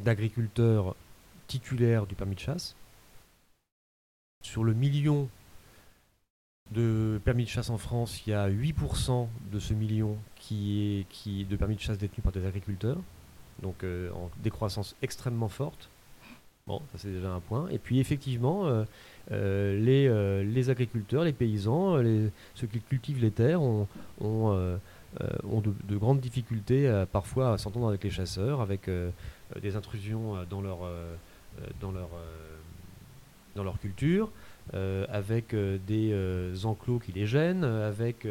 [0.00, 0.96] d'agriculteurs
[1.46, 2.74] titulaires du permis de chasse
[4.42, 5.28] sur le million
[6.72, 11.06] de permis de chasse en France, il y a 8% de ce million qui est
[11.08, 12.98] qui, de permis de chasse détenus par des agriculteurs,
[13.62, 15.88] donc euh, en décroissance extrêmement forte.
[16.66, 17.68] Bon, ça c'est déjà un point.
[17.70, 18.84] Et puis effectivement, euh,
[19.32, 21.96] euh, les, les, agriculteurs, les paysans,
[22.54, 23.88] ceux qui cultivent les terres ont,
[24.20, 24.78] ont,
[25.44, 28.88] ont de, grandes difficultés parfois à s'entendre avec les chasseurs, avec
[29.60, 30.78] des intrusions dans leur,
[31.80, 32.10] dans leur
[33.54, 34.30] dans leur culture,
[34.74, 38.26] euh, avec euh, des euh, enclos qui les gênent, avec,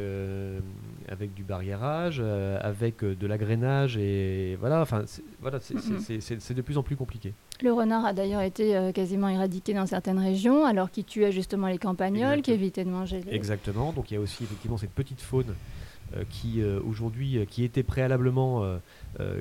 [1.07, 2.21] avec du barriérage,
[2.61, 5.03] avec de l'agrainage et voilà, enfin
[5.41, 7.33] voilà, c'est de plus en plus compliqué.
[7.61, 11.77] Le renard a d'ailleurs été quasiment éradiqué dans certaines régions, alors qu'il tuait justement les
[11.77, 13.35] campagnols, qui évitaient de manger les...
[13.35, 15.53] Exactement, donc il y a aussi effectivement cette petite faune
[16.29, 18.79] qui aujourd'hui, qui était préalablement,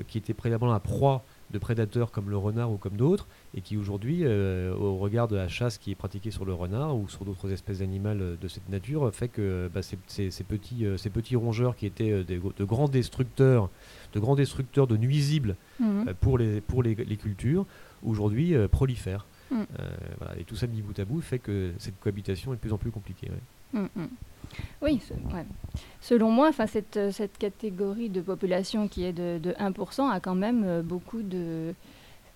[0.07, 3.77] qui était préalablement la proie de prédateurs comme le renard ou comme d'autres, et qui
[3.77, 7.25] aujourd'hui, euh, au regard de la chasse qui est pratiquée sur le renard ou sur
[7.25, 9.97] d'autres espèces animales de cette nature, fait que bah, ces,
[10.43, 13.69] petits, euh, ces petits rongeurs qui étaient euh, de grands destructeurs,
[14.13, 16.13] de grands destructeurs de nuisibles mhm.
[16.19, 17.65] pour, les, pour les, cultures,
[18.03, 19.25] aujourd'hui prolifèrent.
[19.51, 19.65] Mhm.
[20.39, 22.77] et tout ça mis bout à bout fait que cette cohabitation est de plus en
[22.77, 23.29] plus compliquée.
[23.73, 23.89] Mhm,
[24.81, 25.01] oui,
[26.01, 30.35] selon moi, cette, euh, cette catégorie de population qui est de, de 1% a quand
[30.35, 31.73] même euh, beaucoup de,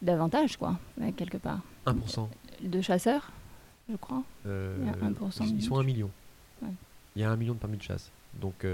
[0.02, 0.78] d'avantages, quoi,
[1.18, 1.62] quelque part.
[1.86, 2.28] 1%
[2.64, 3.32] De chasseurs,
[3.90, 4.24] je crois.
[4.46, 4.76] Euh,
[5.42, 6.10] ils sont un million.
[7.16, 8.12] Il y a un million de permis de chasse.
[8.42, 8.66] Donc,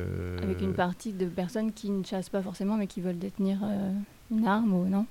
[0.41, 3.59] Avec une partie de personnes qui ne chassent pas forcément, mais qui veulent détenir
[4.31, 5.05] une arme ou non?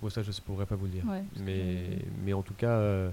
[0.00, 1.04] Moi, ça, je ne pourrais pas vous le dire.
[1.44, 3.10] mais, mais en tout cas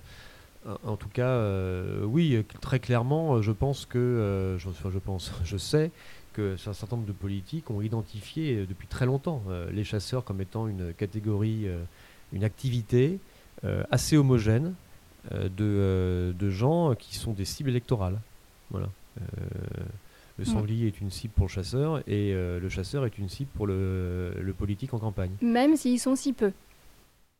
[0.66, 5.32] en tout cas, euh, oui, très clairement, euh, je pense que, euh, je, je pense,
[5.44, 5.92] je sais
[6.34, 9.42] que un certain nombre de politiques ont identifié depuis très longtemps
[9.72, 11.66] les chasseurs comme étant une catégorie,
[12.34, 13.18] une activité
[13.90, 14.76] assez homogène
[15.34, 18.20] de, de, gens qui sont des cibles électorales.
[18.70, 18.90] Voilà.
[20.38, 23.66] le sanglier est une cible pour le chasseur et le chasseur est une cible pour
[23.66, 25.32] le, le politique en campagne.
[25.42, 26.52] Même s'ils sont si peu.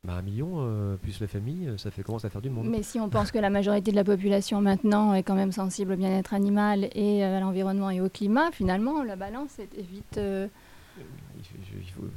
[0.06, 2.68] Bah, un million, euh, plus la famille, euh, ça fait commence à faire du monde.
[2.70, 5.92] Mais si on pense que la majorité de la population maintenant est quand même sensible
[5.92, 10.20] au bien-être animal et euh, à l'environnement et au climat, finalement, la balance est vite...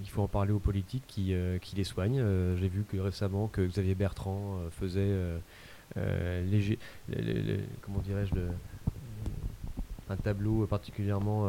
[0.05, 2.21] Il faut, en parler aux politiques qui, qui les soignent.
[2.57, 5.14] J'ai vu que récemment que Xavier Bertrand faisait
[5.95, 8.35] comment dirais-je,
[10.11, 11.49] un tableau particulièrement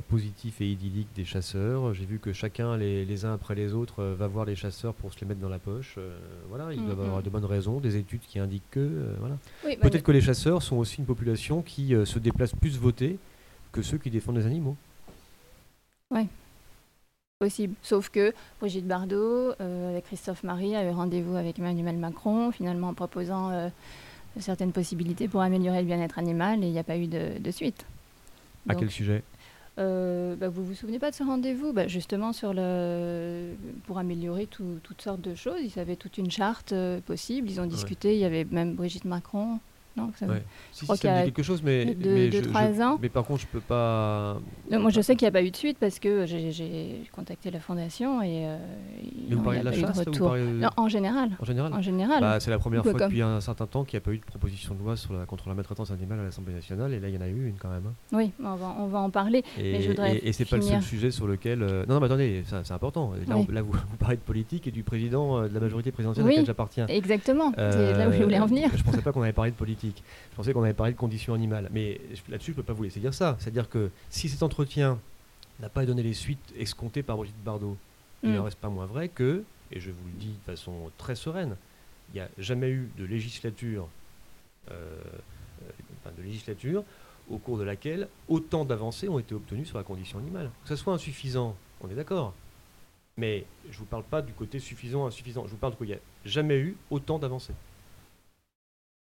[0.00, 1.94] positif et idyllique des chasseurs.
[1.94, 5.12] J'ai vu que chacun, les, uns après les autres, euh, va voir les chasseurs pour
[5.12, 5.94] se les mettre dans la poche.
[5.98, 6.16] Euh,
[6.48, 7.24] voilà, ils doivent avoir mm-hmm.
[7.24, 8.90] de bonnes raisons, des études qui indiquent que.
[9.20, 9.36] voilà.
[9.64, 13.18] Bah, Peut-être que les chasseurs sont aussi une population qui se déplace plus voter
[13.72, 14.76] que ceux qui défendent les animaux.
[16.10, 16.26] Oui,
[17.38, 17.74] possible.
[17.82, 22.94] Sauf que Brigitte Bardot, avec Christophe Marie, a eu rendez-vous avec Emmanuel Macron, finalement en
[22.94, 23.70] proposant
[24.40, 27.84] certaines possibilités pour améliorer le bien-être animal, et il n'y a pas eu de, suite.
[28.68, 29.22] À quel sujet?
[29.78, 31.72] Euh, bah, vous vous souvenez pas de ce rendez-vous?
[31.72, 33.54] Bah, Justement, sur le...
[33.86, 35.60] pour améliorer toutes sortes de choses.
[35.62, 37.50] Ils avaient toute une charte euh, possible.
[37.50, 38.14] Ils ont discuté.
[38.14, 39.58] Il y avait même Brigitte Macron
[39.96, 40.26] non, ça,
[40.78, 42.98] je crois qu'il y a quelque chose, mais, de, mais, ans.
[43.00, 44.38] mais par contre, je peux pas.
[44.70, 47.60] moi, je sais qu'il n'y a pas eu de suite parce que j'ai contacté la
[47.60, 48.46] fondation et.
[48.46, 48.58] Euh,
[49.30, 51.30] vous parlez de la chasse non, en général.
[51.40, 51.72] En général.
[51.72, 52.20] En général.
[52.20, 54.24] Bah, c'est la première fois depuis un certain temps qu'il n'y a pas eu de
[54.24, 57.14] proposition de loi sur la, contre la maltraitance animale à l'Assemblée nationale et là, il
[57.14, 57.84] y en a eu une quand même.
[57.86, 57.94] Hein.
[58.12, 59.44] Oui, on va, on va en parler.
[59.58, 61.62] Et, mais je voudrais et, c'est pas le seul sujet sur lequel.
[61.62, 63.12] Euh, non, non, mais attendez, c'est important.
[63.26, 66.46] Là, vous, parlez de politique et du président euh, de la majorité présidentielle à laquelle
[66.46, 66.86] j'appartiens.
[66.88, 67.52] Exactement.
[67.56, 68.68] c'est là où je voulais en venir.
[68.76, 69.85] Je pensais pas qu'on avait parlé de politique.
[70.30, 71.68] Je pensais qu'on avait parlé de conditions animales.
[71.72, 73.36] Mais là-dessus, je ne peux pas vous laisser dire ça.
[73.38, 74.98] C'est-à-dire que si cet entretien
[75.60, 77.76] n'a pas donné les suites escomptées par Brigitte Bardot,
[78.22, 78.44] il n'en mm.
[78.44, 81.56] reste pas moins vrai que, et je vous le dis de façon très sereine,
[82.12, 83.88] il n'y a jamais eu de législature,
[84.70, 85.00] euh,
[85.62, 86.84] euh, de législature
[87.28, 90.50] au cours de laquelle autant d'avancées ont été obtenues sur la condition animale.
[90.62, 92.34] Que ce soit insuffisant, on est d'accord.
[93.16, 95.46] Mais je ne vous parle pas du côté suffisant, insuffisant.
[95.46, 97.54] Je vous parle qu'il n'y a jamais eu autant d'avancées.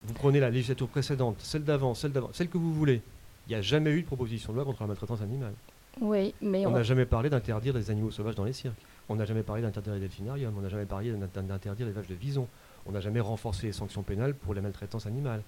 [0.06, 3.02] Vous prenez la législature précédente, celle d'avant, celle d'avant, celle que vous voulez.
[3.48, 5.54] Il n'y a jamais eu de proposition de loi contre la maltraitance animale.
[6.00, 8.76] Oui, mais on n'a jamais parlé d'interdire les animaux sauvages dans les cirques.
[9.10, 10.54] On n'a jamais parlé d'interdire les delphinariums.
[10.58, 12.48] On n'a jamais parlé d'interdire les vaches de vison.
[12.86, 15.42] On n'a jamais renforcé les sanctions pénales pour la maltraitance animale.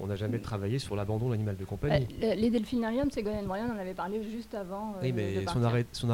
[0.00, 2.06] On n'a jamais travaillé sur l'abandon de l'animal de compagnie.
[2.22, 4.94] Euh, les delphinariums, Ségolène Moyen en avait parlé juste avant.
[5.02, 6.08] oui, mais son, arrêté, son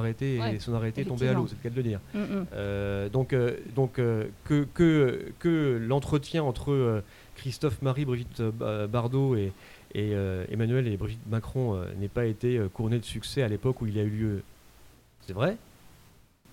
[0.75, 2.01] arrêté est tombé à l'eau, c'est le cas de le dire.
[2.15, 2.47] Mm, mm.
[2.55, 7.03] Euh, donc, euh, donc que, que, que l'entretien entre
[7.37, 9.53] Christophe-Marie, Brigitte Bardot et,
[9.95, 10.13] et
[10.51, 14.03] Emmanuel et Brigitte Macron n'ait pas été couronné de succès à l'époque où il a
[14.03, 14.43] eu lieu,
[15.27, 15.57] c'est vrai.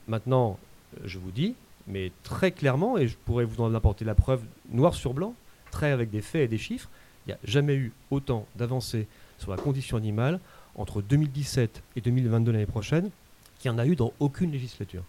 [0.07, 0.57] Maintenant,
[1.05, 1.55] je vous dis,
[1.87, 5.33] mais très clairement, et je pourrais vous en apporter la preuve noir sur blanc,
[5.71, 6.89] très avec des faits et des chiffres,
[7.25, 9.07] il n'y a jamais eu autant d'avancées
[9.38, 10.39] sur la condition animale
[10.75, 13.10] entre 2017 et 2022 l'année prochaine
[13.60, 15.03] qu'il n'y en a eu dans aucune législature.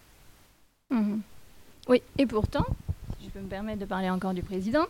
[0.90, 1.20] Mhm.
[1.88, 2.66] Oui, et pourtant,
[3.32, 4.84] peux me permettre de parler encore du président,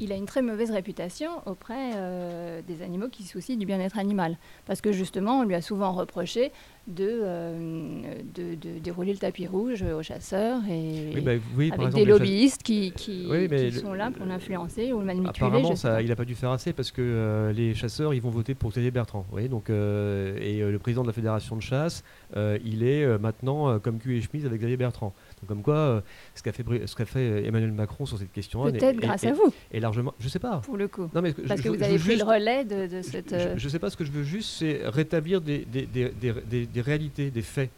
[0.00, 4.36] il a une très mauvaise réputation auprès euh, des animaux qui soucient du bien-être animal.
[4.66, 6.52] Parce que justement, on lui a souvent reproché
[6.86, 11.32] de, euh, de, dérouler le tapis rouge aux chasseurs et bah,
[11.72, 13.28] avec des lobbyistes qui, qui,
[13.72, 15.30] sont là pour l'influencer ou le manipuler.
[15.46, 18.30] Apparemment, ça, il n'a pas dû faire assez parce que euh, les chasseurs, ils vont
[18.30, 19.26] voter pour Xavier Bertrand.
[19.30, 22.04] Voyez, donc, et le président de la fédération de chasse,
[22.36, 25.12] il est maintenant comme cul et chemise avec Xavier Bertrand.
[25.40, 26.02] Donc, comme quoi,
[26.34, 28.72] ce qu'a fait, ce qu'a fait Emmanuel Macron sur cette question-là.
[28.72, 29.52] Peut-être grâce à vous.
[29.72, 30.14] Et largement.
[30.18, 30.58] Je sais pas.
[30.58, 31.08] Pour le coup.
[31.14, 33.34] Non, mais Parce que vous avez pris le relais de, cette.
[33.56, 36.80] Je, ne sais pas, ce que je veux juste, c'est rétablir des, des, des, des,
[36.80, 37.70] réalités, des faits.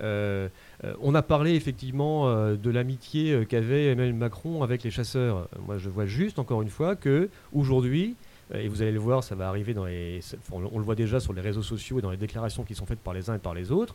[0.00, 0.48] Euh,
[0.84, 5.48] euh, on a parlé effectivement euh, de l'amitié qu'avait Emmanuel Macron avec les chasseurs.
[5.66, 8.16] Moi, je vois juste, encore une fois, que aujourd'hui,
[8.54, 10.20] et vous allez le voir, ça va arriver dans les.
[10.50, 12.98] on le voit déjà sur les réseaux sociaux et dans les déclarations qui sont faites
[12.98, 13.94] par les uns et par les autres.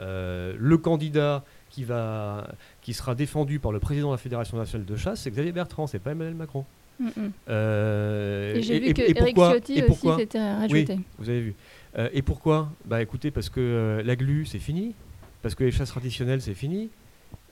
[0.00, 2.48] Le candidat qui, va,
[2.82, 5.86] qui sera défendu par le président de la Fédération nationale de chasse, c'est Xavier Bertrand,
[5.86, 6.64] c'est pas Emmanuel Macron.
[6.98, 7.32] Mm, mm.
[7.48, 10.94] Euh, et j'ai vu que Eric Ciotti aussi s'était rajouté.
[10.94, 11.54] Oui, vous avez vu.
[11.98, 14.94] Euh, et pourquoi Bah écoutez, parce que euh, la glu, c'est fini.
[15.42, 16.90] Parce que les chasses traditionnelles, c'est fini.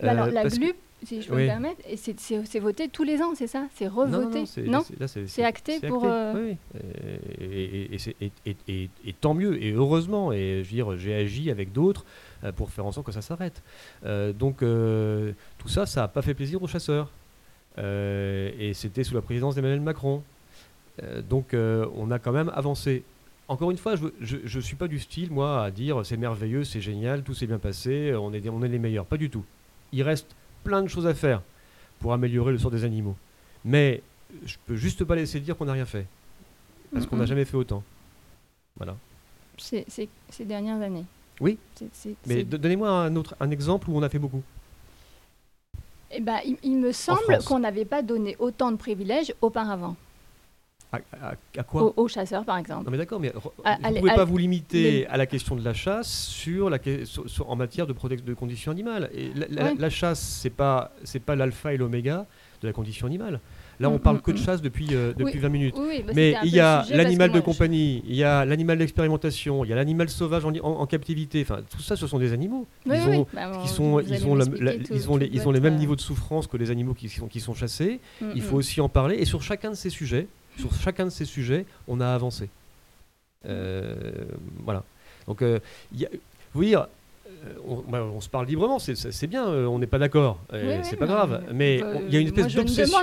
[0.03, 3.47] Bah alors la glu, si je peux me permettre, c'est voté tous les ans, c'est
[3.47, 3.67] ça?
[3.75, 4.45] C'est revoté?
[4.67, 6.03] Non, c'est acté pour.
[6.03, 6.57] Oui,
[7.41, 7.97] et,
[8.47, 10.33] et, et, tant mieux, et heureusement.
[10.33, 12.05] Et je veux dire, j'ai agi avec d'autres
[12.57, 13.63] pour faire en sorte que ça s'arrête.
[14.05, 17.11] donc tout ça, ça n'a pas fait plaisir aux chasseurs.
[17.79, 20.23] Euh, et c'était sous la présidence d'Emmanuel Macron.
[21.03, 23.05] Euh, donc euh, on a quand même avancé.
[23.47, 26.83] Encore une fois, je ne suis pas du style, moi, à dire c'est merveilleux, c'est
[26.83, 29.07] génial, tout s'est bien passé, on est, on est les meilleurs.
[29.07, 29.45] Pas du tout.
[29.93, 31.41] Il reste plein de choses à faire
[31.99, 33.17] pour améliorer le sort des animaux.
[33.65, 34.03] Mais
[34.45, 36.07] je peux juste pas laisser dire qu'on n'a rien fait.
[36.93, 37.83] Parce qu'on n'a jamais fait autant.
[38.77, 38.97] Voilà.
[39.57, 39.87] Ces,
[40.41, 41.05] dernières années.
[41.41, 41.59] Oui.
[42.27, 44.43] Mais donnez-moi un, autre, un exemple où on a fait beaucoup.
[46.11, 49.95] Eh ben, il, me semble qu'on n'avait pas donné autant de privilèges auparavant.
[50.91, 52.87] À, quoi aux, chasseurs, par exemple.
[52.87, 55.75] Non, mais d'accord, mais vous ne pouvez pas vous limiter à la question de la
[55.75, 56.79] chasse sur la,
[57.47, 59.11] en matière de, de conditions animales.
[59.13, 60.93] Et la, la chasse, ce n'est pas,
[61.27, 62.25] pas l'alpha et l'oméga
[62.63, 63.41] de la condition animale.
[63.81, 64.43] Là, on mm, parle mm, que de mm.
[64.43, 65.75] chasse depuis, euh, depuis 20 minutes.
[65.77, 69.73] Bah, mais il y a l'animal de compagnie, il y a l'animal d'expérimentation, il y
[69.73, 71.43] a l'animal sauvage en, captivité.
[71.43, 72.67] Enfin, tout ça, ce sont des animaux.
[72.87, 72.93] Ils
[73.81, 78.01] ont, ils les, mêmes niveaux de souffrance que les animaux qui sont, qui sont chassés.
[78.35, 79.17] il faut aussi en parler.
[79.17, 80.27] Et sur chacun de ces sujets,
[80.59, 82.49] sur chacun de ces sujets, on a avancé.
[83.47, 83.95] Euh,
[84.65, 84.83] voilà.
[85.27, 85.61] Donc, euh,
[85.95, 86.09] y a,
[86.55, 86.89] vous dire,
[87.45, 90.41] euh, bah, on, se parle librement, c'est bien, euh, on n'est pas d'accord,
[90.83, 91.43] c'est pas grave.
[91.53, 92.99] Mais il y a une espèce d'obsession.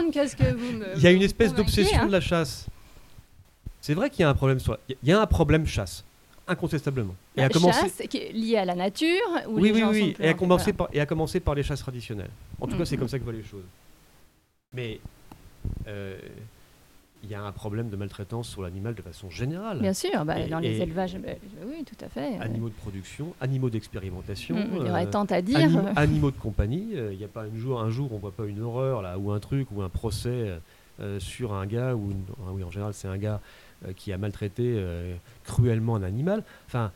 [0.95, 2.05] Il y a une espèce d'obsession hein.
[2.07, 2.67] de la chasse.
[3.81, 4.57] C'est vrai qu'il y a un problème.
[4.89, 6.03] Il y a un problème chasse,
[6.47, 7.15] incontestablement.
[7.37, 9.21] Et la chasse qui est liée à la nature.
[9.47, 10.15] oui, oui, oui.
[10.19, 12.31] Et à, commencer par, et à commencer par les chasses traditionnelles.
[12.59, 13.09] En tout cas, c'est mm, comme mm.
[13.09, 13.65] ça que voient les choses.
[14.73, 14.99] Mais
[15.87, 16.17] euh,
[17.25, 19.79] il y a un problème de maltraitance sur l'animal de façon générale.
[19.79, 21.31] Bien sûr, bah, dans les élevages, bah,
[21.67, 22.37] oui, tout à fait.
[22.39, 24.55] Animaux de production, animaux d'expérimentation.
[24.55, 25.59] Mm, il y aurait euh, tant à dire.
[25.95, 26.91] Animaux, de compagnie.
[26.93, 29.17] Euh, il n'y a pas un jour, un jour, on voit pas une horreur là,
[29.17, 30.59] ou un truc, ou un procès
[30.99, 32.13] euh, sur un gars, ou
[32.45, 33.41] ah oui, en général, c'est un gars
[33.95, 34.81] qui a maltraité
[35.43, 36.43] cruellement un animal.
[36.65, 36.91] Enfin,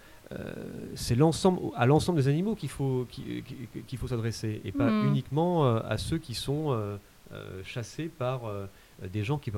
[0.96, 5.08] c'est l'ensemble, à l'ensemble des animaux qu'il faut, qu'il faut s'adresser, et pas mm.
[5.08, 6.98] uniquement à ceux qui sont
[7.64, 8.44] chassés par
[9.08, 9.52] des gens qui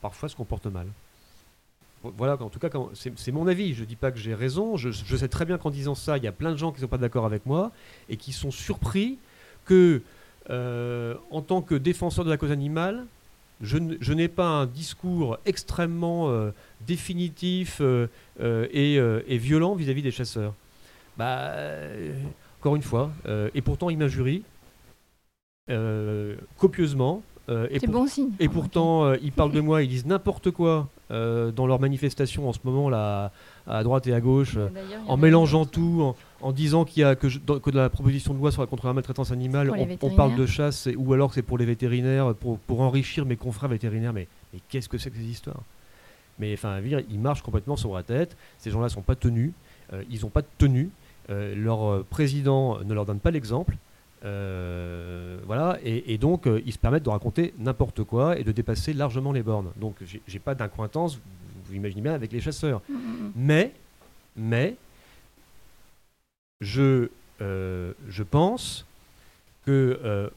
[0.00, 0.86] parfois, se comportent mal.
[2.16, 3.74] Voilà, en tout cas, c'est mon avis.
[3.74, 4.76] Je ne dis pas que j'ai raison.
[4.76, 6.82] Je, sais très bien qu'en disant ça, il y a plein de gens qui ne
[6.82, 7.72] sont pas d'accord avec moi
[8.08, 9.18] et qui sont surpris
[9.64, 10.02] que,
[10.50, 13.06] euh, en tant que défenseur de la cause animale,
[13.62, 13.78] je,
[14.12, 16.50] n'ai pas un discours extrêmement euh,
[16.86, 20.52] définitif euh, et, violent vis-à-vis des chasseurs.
[21.16, 21.54] Bah,
[22.60, 23.12] encore une fois,
[23.54, 24.42] et pourtant ils m'injurient
[26.58, 27.22] copieusement.
[27.48, 28.30] C'est bon signe.
[28.40, 32.60] Et pourtant, ils parlent de moi, ils disent n'importe quoi dans leurs manifestations en ce
[32.64, 33.32] moment là,
[33.66, 34.56] à droite et à gauche,
[35.06, 38.50] en mélangeant tout, en disant qu'il y a que, que, dans la proposition de loi
[38.50, 41.66] sur la contre la maltraitance animale, on, parle de chasse ou alors c'est pour les
[41.66, 44.12] vétérinaires, pour, pour enrichir mes confrères vétérinaires.
[44.12, 45.62] Mais, mais qu'est-ce que c'est que ces histoires?
[46.38, 46.80] Mais enfin,
[47.10, 48.36] ils marchent complètement sur la tête.
[48.58, 49.52] Ces gens-là ne sont pas tenus.
[49.92, 50.90] Euh, ils n'ont pas de tenue.
[51.30, 53.76] Euh, leur euh, président ne leur donne pas l'exemple.
[54.24, 59.42] Voilà, et, donc ils se permettent de raconter n'importe quoi et de dépasser largement les
[59.42, 59.70] bornes.
[59.76, 61.20] Donc j'ai pas d'incointance, vous,
[61.66, 62.80] vous, imaginez bien, avec les chasseurs.
[62.88, 63.32] Mmh, mmh, mmh.
[63.36, 63.72] Mais,
[64.36, 64.76] mais,
[66.60, 67.08] je,
[67.40, 68.86] euh, je pense
[69.66, 70.28] que euh,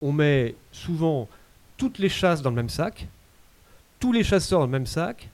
[0.00, 1.28] on met souvent
[1.76, 3.06] toutes les chasses dans le même sac,
[3.98, 5.28] tous les chasseurs dans le même sac,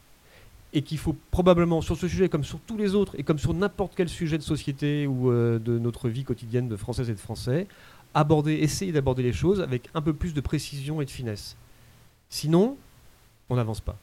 [0.77, 3.55] et qu'il faut probablement, sur ce sujet comme sur tous les autres, et comme sur
[3.55, 7.19] n'importe quel sujet de société ou euh, de notre vie quotidienne de Françaises et de
[7.19, 7.67] Français,
[8.13, 11.57] aborder, essayer d'aborder les choses avec un peu plus de précision et de finesse.
[12.29, 12.77] Sinon,
[13.49, 13.97] on n'avance pas.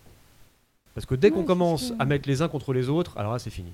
[0.95, 3.51] Parce que dès qu'on commence à mettre les uns contre les autres, alors là, c'est
[3.51, 3.71] fini.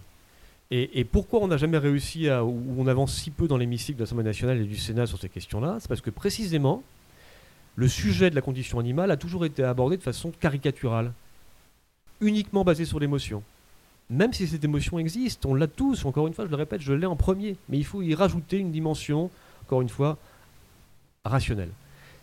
[0.70, 4.04] Et, pourquoi on n'a jamais réussi à, ou on avance si peu dans l'hémicycle de
[4.04, 6.84] l'Assemblée nationale et du Sénat sur ces questions-là C'est parce que précisément,
[7.78, 11.14] le sujet de la condition animale a toujours été abordé de façon caricaturale,
[12.22, 13.44] uniquement basé sur l'émotion.
[14.10, 16.94] Même si cette émotion existe, on l'a tous, encore une fois, je le répète, je
[16.94, 19.30] l'ai en premier, mais il faut y rajouter une dimension,
[19.64, 20.18] encore une fois,
[21.24, 21.70] rationnelle.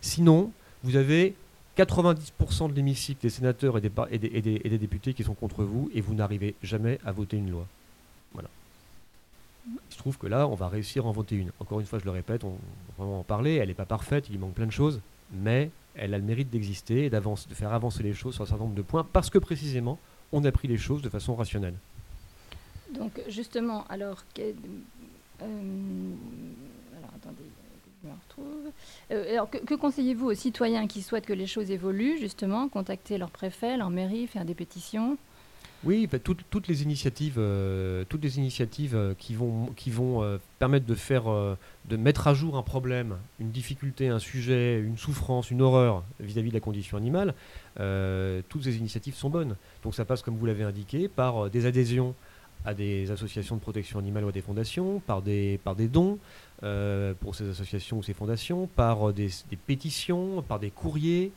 [0.01, 0.51] Sinon,
[0.83, 1.35] vous avez
[1.77, 6.55] 90% de l'hémicycle des sénateurs et des, députés qui sont contre vous, et vous n'arrivez
[6.61, 7.65] jamais à voter une loi.
[9.69, 11.51] Il se trouve que là, on va réussir à en voter une.
[11.59, 12.57] Encore une fois, je le répète, on va
[12.97, 13.55] vraiment en parler.
[13.55, 15.01] Elle n'est pas parfaite, il manque plein de choses,
[15.33, 17.21] mais elle a le mérite d'exister et de
[17.53, 19.99] faire avancer les choses sur un certain nombre de points parce que précisément,
[20.31, 21.75] on a pris les choses de façon rationnelle.
[22.93, 24.53] Donc, justement, alors, que,
[25.41, 26.13] euh,
[28.03, 28.71] retrouve.
[29.11, 33.17] Euh, alors, que, que conseillez-vous aux citoyens qui souhaitent que les choses évoluent, justement, contacter
[33.17, 35.17] leur préfet, leur mairie, faire des pétitions?
[35.83, 40.95] Oui, bah, toutes les initiatives, euh, toutes les initiatives euh, qui vont, euh, permettre de
[40.95, 41.25] faire,
[41.85, 46.49] de mettre à jour un problème, une difficulté, un sujet, une souffrance, une horreur vis-à-vis
[46.49, 47.33] de la condition animale,
[48.49, 49.55] toutes ces initiatives sont bonnes.
[49.83, 52.15] Donc ça passe, comme vous l'avez indiqué, par des adhésions
[52.65, 56.17] à des associations de protection animale ou à des fondations, par des, par des dons
[57.19, 59.29] pour ces associations ou ces fondations, par des
[59.67, 61.31] pétitions, par des courriers.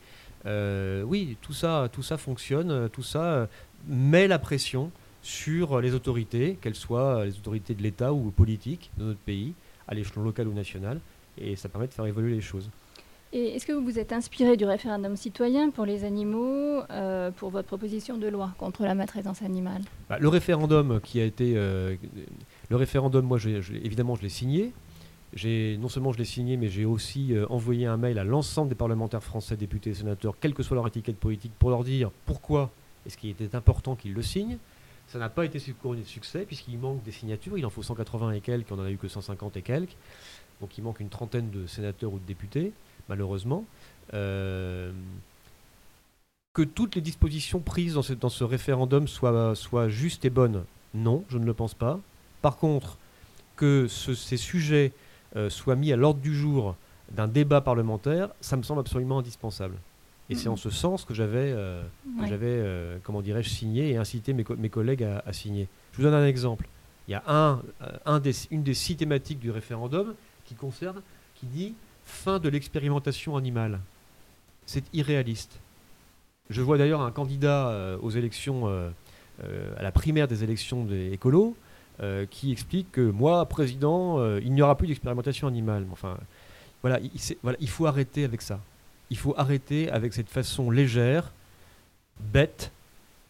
[0.45, 3.47] Oui, tout ça, tout ça fonctionne, tout ça
[3.87, 9.05] met la pression sur les autorités, qu'elles soient les autorités de l'État ou politiques de
[9.05, 9.53] notre pays,
[9.87, 10.99] à l'échelon local ou national,
[11.37, 12.69] et ça permet de faire évoluer les choses.
[13.33, 17.49] Et est-ce que vous vous êtes inspiré du référendum citoyen pour les animaux euh, pour
[17.49, 19.83] votre proposition de loi contre la maltraitance animale?
[20.09, 21.95] Bah, Le référendum qui a été, euh,
[22.69, 23.37] le référendum, moi,
[23.83, 24.73] évidemment, je l'ai signé.
[25.33, 28.75] Non seulement je l'ai signé, mais j'ai aussi euh, envoyé un mail à l'ensemble des
[28.75, 32.69] parlementaires français, députés et sénateurs, quelle que soit leur étiquette politique, pour leur dire pourquoi
[33.05, 34.57] et ce qui était important qu'il le signe.
[35.07, 37.57] Ça n'a pas été couronné de succès puisqu'il manque des signatures.
[37.57, 39.95] Il en faut 180 et quelques, on n'en a eu que 150 et quelques.
[40.59, 42.73] Donc il manque une trentaine de sénateurs ou de députés,
[43.09, 43.65] malheureusement.
[44.13, 44.91] Euh,
[46.53, 49.55] que toutes les dispositions prises dans ce, dans ce référendum soient,
[49.87, 51.99] justes et bonnes, non, je ne le pense pas.
[52.41, 52.97] Par contre,
[53.55, 54.91] que ces sujets
[55.35, 56.75] euh, soient mis à l'ordre du jour
[57.11, 59.75] d'un débat parlementaire, ça me semble absolument indispensable.
[60.31, 61.83] Et c'est en ce sens que j'avais, euh,
[62.21, 65.67] euh, comment dirais-je, signé et incité mes, mes collègues à, signer.
[65.91, 66.69] Je vous donne un exemple.
[67.09, 70.13] Il y a un, euh, un des, une des six thématiques du référendum
[70.45, 71.01] qui concerne,
[71.35, 71.73] qui dit
[72.05, 73.81] fin de l'expérimentation animale.
[74.65, 75.59] C'est irréaliste.
[76.49, 81.55] Je vois d'ailleurs un candidat aux élections, à la primaire des élections des écolos,
[82.31, 85.85] qui explique que moi, président, il n'y aura plus d'expérimentation animale.
[85.91, 86.17] Enfin,
[86.81, 86.99] voilà,
[87.43, 88.59] voilà, il faut arrêter avec ça
[89.11, 91.31] il faut arrêter avec cette façon légère,
[92.33, 92.71] bête,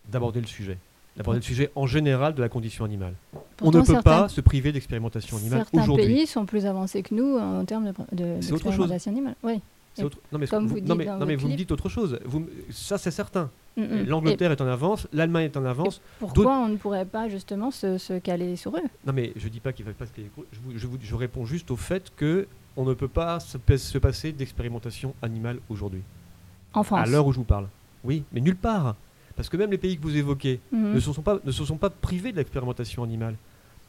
[0.09, 0.77] d'aborder le sujet.
[1.17, 3.15] D'aborder le sujet en général de la condition animale.
[3.61, 5.95] on ne peut pas se priver d'expérimentation animale aujourd'hui.
[5.95, 9.35] Certains pays sont plus avancés que nous en termes d'expérimentation de, animale.
[9.43, 9.59] Oui.
[9.99, 12.17] Non mais, vous, non, mais, vous me dites autre chose.
[12.23, 13.49] Vous, ça, c'est certain.
[13.75, 14.05] Mm, mm.
[14.07, 16.01] L'Angleterre est en avance, l'Allemagne est en avance.
[16.19, 18.83] Pourquoi on ne pourrait pas justement se, caler sur eux?
[19.05, 20.29] Non, mais je dis pas qu'il ne faut pas se caler.
[20.51, 22.47] Je, je, je, réponds juste au fait que
[22.77, 23.57] on ne peut pas se,
[23.97, 26.01] passer d'expérimentation animale aujourd'hui.
[26.73, 27.07] En France.
[27.07, 27.67] À l'heure où je vous parle.
[28.03, 28.95] Oui, mais nulle part.
[29.35, 30.93] Parce que même les pays que vous évoquez mhm.
[30.93, 33.35] ne, se sont pas, ne se sont pas privés de l'expérimentation animale.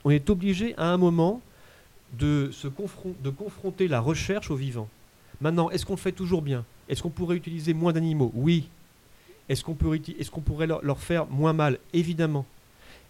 [0.04, 1.40] On est obligé à un moment
[2.18, 4.88] de, se de confronter la recherche au vivant.
[5.42, 6.64] Maintenant, est-ce qu'on le fait toujours bien?
[6.88, 8.30] Est-ce qu'on pourrait utiliser moins d'animaux?
[8.32, 8.68] Oui.
[9.48, 11.78] Est-ce qu'on est pourrait leur, leur, faire moins mal?
[11.92, 12.46] Évidemment.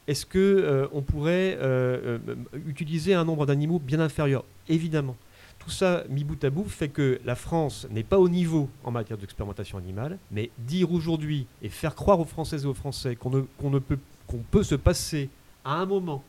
[0.08, 4.44] Est-ce qu'on euh, pourrait euh, euh, utiliser un nombre d'animaux bien inférieur?
[4.66, 5.14] Évidemment.
[5.58, 8.90] Tout ça, mis bout à bout, fait que la France n'est pas au niveau en
[8.90, 13.30] matière d'expérimentation animale, mais dire aujourd'hui et faire croire aux Françaises et aux Français qu'on
[13.30, 15.28] ne, qu'on ne peut, qu'on peut se passer
[15.64, 16.24] à un moment,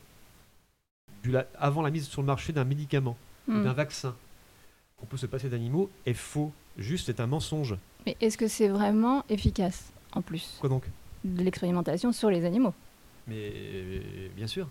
[1.23, 3.63] du, avant la mise sur le marché d'un médicament, hmm.
[3.63, 4.13] d'un vaccin,
[5.03, 6.53] qu'on peut se passer d'animaux, est faux.
[6.77, 7.75] Juste, c'est un mensonge.
[8.05, 10.85] Mais est-ce que c'est vraiment efficace, en plus Quoi donc?
[11.25, 12.73] De l'expérimentation sur les animaux?
[13.27, 13.51] Mais
[14.33, 14.69] bien sûr.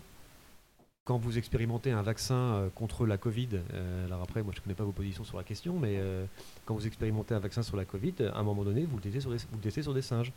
[1.05, 4.63] Quand vous expérimentez un vaccin euh, contre la Covid, euh, alors après, moi je ne
[4.63, 6.25] connais pas vos positions sur la question, mais euh,
[6.65, 9.19] quand vous expérimentez un vaccin sur la Covid, à un moment donné, vous le testez
[9.19, 10.31] sur des, vous sur des singes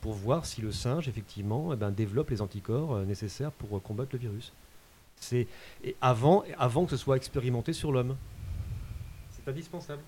[0.00, 4.18] pour voir si le singe, effectivement, eh ben, développe les anticorps nécessaires pour combattre le
[4.18, 4.52] virus.
[5.16, 5.46] C'est
[6.00, 8.16] avant, avant que ce soit expérimenté sur l'homme.
[9.44, 10.02] C'est indispensable.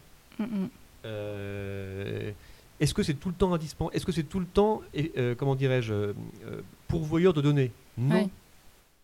[2.80, 4.82] Est-ce que c'est tout le temps indispensable Est-ce que c'est tout le temps,
[5.38, 6.12] comment dirais-je,
[6.88, 7.72] pourvoyeur de données?
[7.96, 8.30] Non.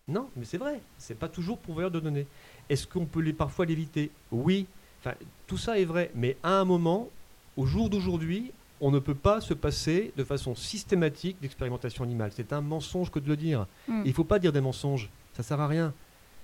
[0.07, 2.27] Non, mais c'est vrai, c'est pas toujours pourvoyeur de données.
[2.69, 4.11] Est-ce qu'on peut les, parfois l'éviter?
[4.31, 4.65] Oui.
[4.99, 5.15] Enfin,
[5.47, 7.07] tout ça est vrai, mais à un moment,
[7.55, 8.51] au jour d'aujourd'hui,
[8.81, 12.31] on ne peut pas se passer de façon systématique d'expérimentation animale.
[12.35, 13.67] C'est un mensonge que de le dire.
[13.87, 14.01] Hmm.
[14.03, 15.93] Il ne faut pas dire des mensonges, ça sert à rien.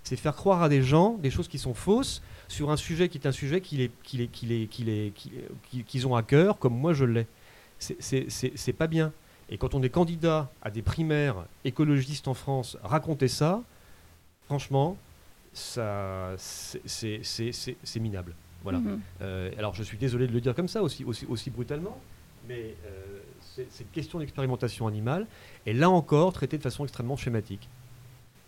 [0.08, 3.18] C'est faire croire à des gens des choses qui sont fausses sur un sujet qui
[3.18, 3.90] est un sujet qu'ils
[6.08, 7.28] ont à cœur, comme moi je l'ai.
[7.78, 9.12] C'est pas bien.
[9.50, 13.62] Et quand on est candidat à des primaires écologistes en France, raconter ça,
[14.46, 14.96] franchement,
[15.52, 18.34] ça, c'est minable.
[18.64, 18.80] Voilà.
[18.80, 19.02] Mhm.
[19.22, 22.00] Euh, alors je suis désolé de le dire comme ça, aussi, aussi, aussi brutalement,
[22.48, 25.28] mais euh, c'est une question d'expérimentation animale,
[25.66, 27.68] et là encore traitée de façon extrêmement schématique.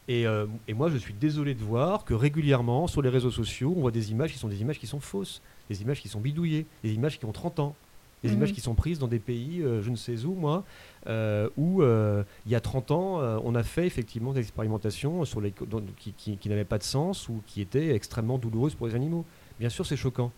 [0.10, 3.76] Et, euh, et, moi, je suis désolé de voir que régulièrement, sur les réseaux sociaux,
[3.78, 5.40] on voit des images qui sont des images qui sont fausses,
[5.70, 7.76] des images qui sont bidouillées, des images qui ont 30 ans
[8.22, 8.56] des images mhm.
[8.56, 10.66] qui sont prises dans des pays, euh, je ne sais où, moi,
[11.08, 15.54] euh, où il y a 30 ans, on a fait effectivement des expérimentations sur les,
[15.98, 19.24] qui, qui, n'avaient pas de sens ou qui étaient extrêmement douloureuses pour les animaux.
[19.58, 20.34] Bien sûr, c'est choquant,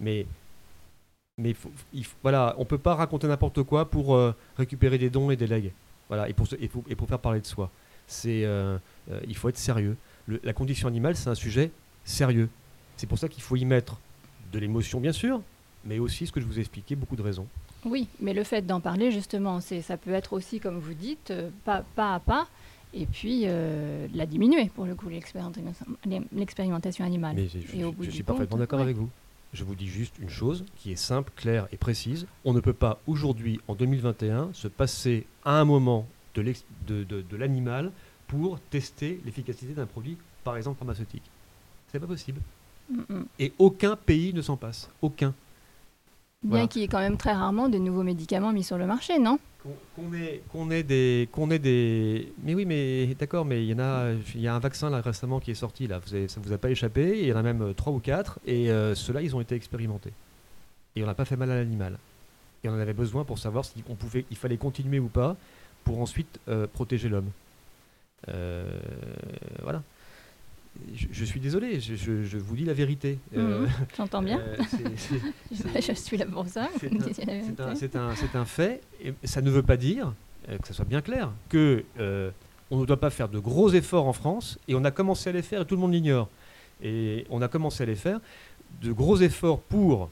[0.00, 0.24] mais
[1.36, 1.54] mais
[2.22, 4.18] voilà, on peut pas raconter n'importe quoi pour
[4.56, 5.72] récupérer des dons et des legs.
[6.08, 7.70] Voilà, et pour, et pour, et pour faire parler de soi.
[8.06, 8.46] C'est,
[9.26, 9.96] il faut être sérieux.
[10.42, 11.70] la condition animale, c'est un sujet
[12.04, 12.48] sérieux.
[12.96, 13.98] C'est pour ça qu'il faut y mettre
[14.52, 15.40] de l'émotion, bien sûr,
[15.84, 17.46] mais aussi ce que je vous ai expliqué, beaucoup de raisons.
[17.84, 21.30] Oui, mais le fait d'en parler, justement, c'est, ça peut être aussi, comme vous dites,
[21.30, 22.48] euh, pas, pas à pas,
[22.94, 27.36] et puis euh, la diminuer, pour le coup, l'expérimentation animale.
[27.36, 29.08] Mais je, suis parfaitement d'accord avec vous.
[29.52, 32.26] Je vous dis juste une chose qui est simple, claire et précise.
[32.44, 36.06] On ne peut pas aujourd'hui, en 2021, se passer à un moment
[36.42, 37.92] de, de, de, l'animal
[38.26, 41.22] pour tester l'efficacité d'un produit, par exemple pharmaceutique.
[41.90, 42.40] C'est pas possible.
[43.38, 44.88] Et aucun pays ne s'en passe.
[45.02, 45.34] Aucun.
[46.42, 49.18] Bien qu'il y ait quand même très rarement de nouveaux médicaments mis sur le marché,
[49.18, 49.38] non?
[49.96, 52.32] Qu'on ait, qu'on ait, des, qu'on ait des...
[52.44, 55.00] Mais oui, mais d'accord, mais il y en a, il y a un vaccin là
[55.00, 55.98] récemment qui est sorti là.
[55.98, 57.98] Vous avez, ça vous a pas échappé Il y en a même euh, trois ou
[57.98, 60.12] quatre, et euh, ceux-là, ils ont été expérimentés.
[60.94, 61.98] Et on n'a pas fait mal à l'animal.
[62.62, 65.36] Et on en avait besoin pour savoir si on pouvait, il fallait continuer ou pas,
[65.86, 67.30] pour ensuite euh, protéger l'homme.
[69.62, 69.82] voilà
[70.94, 73.18] je, suis désolé, je, vous dis la vérité.
[73.32, 73.66] Mhm, euh,
[73.96, 74.38] j'entends bien.
[74.40, 74.56] Euh,
[75.50, 76.68] je suis là pour ça.
[77.74, 78.82] C'est un, fait.
[79.02, 80.12] Et ça ne veut pas dire,
[80.48, 81.84] euh, que ça soit bien clair, que
[82.70, 84.58] on ne doit pas faire de gros efforts en France.
[84.68, 86.28] Et on a commencé à les faire et tout le monde l'ignore.
[86.82, 88.20] Et on a commencé à les faire.
[88.82, 90.10] De gros efforts pour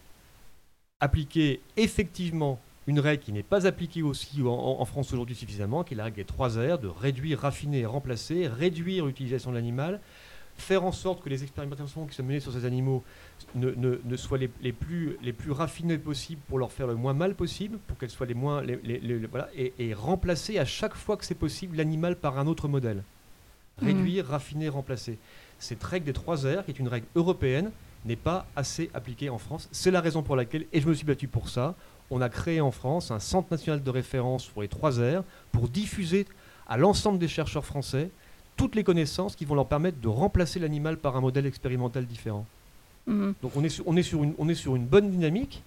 [1.01, 5.97] appliquer effectivement une règle qui n'est pas appliquée aussi en, France aujourd'hui suffisamment, qui est
[5.97, 10.01] la règle des 3 R, de réduire, raffiner et remplacer, réduire l'utilisation de l'animal,
[10.57, 13.03] faire en sorte que les expérimentations qui sont menées sur ces animaux
[13.55, 17.15] ne, ne, soient les, les, plus, les plus raffinées possibles pour leur faire le moins
[17.15, 18.63] mal possible, pour qu'elles soient les moins.
[18.63, 23.03] Les, voilà, et, remplacer à chaque fois que c'est possible l'animal par un autre modèle.
[23.81, 23.87] Mmh.
[23.87, 25.19] Réduire, raffiner, remplacer.
[25.59, 27.71] Cette règle des 3 R, qui est une règle européenne,
[28.05, 29.69] n'est pas assez appliquée en France.
[29.73, 31.75] C'est la raison pour laquelle, et je me suis battu pour ça,
[32.15, 35.69] on a créé en France un centre national de référence pour les 3 R pour
[35.69, 36.27] diffuser
[36.69, 38.09] à l'ensemble des chercheurs français
[38.57, 42.47] toutes les connaissances qui vont leur permettre de remplacer l'animal par un modèle expérimental différent.
[43.09, 43.35] Mhm.
[43.43, 45.65] Donc on est, sur, on, est sur une, on est sur une bonne dynamique,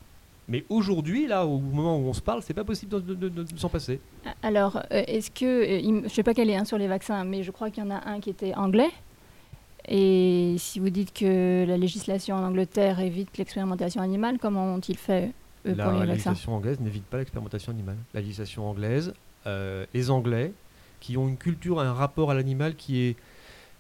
[0.48, 4.00] mais aujourd'hui, là, au moment où on se parle, c'est pas possible de, s'en passer.
[4.42, 7.26] Alors, euh, est-ce que, euh, je ne sais pas quel est hein, sur les vaccins,
[7.26, 8.92] mais je crois qu'il y en a un qui était anglais.
[9.90, 15.34] Et si vous dites que la législation en Angleterre évite l'expérimentation animale, comment ont-ils fait
[15.76, 17.98] la, pour les législation anglaise n'évite pas l'expérimentation animale.
[18.14, 19.14] La législation anglaise,
[19.46, 20.52] euh, les Anglais
[21.00, 23.16] qui ont une culture, un rapport à l'animal qui est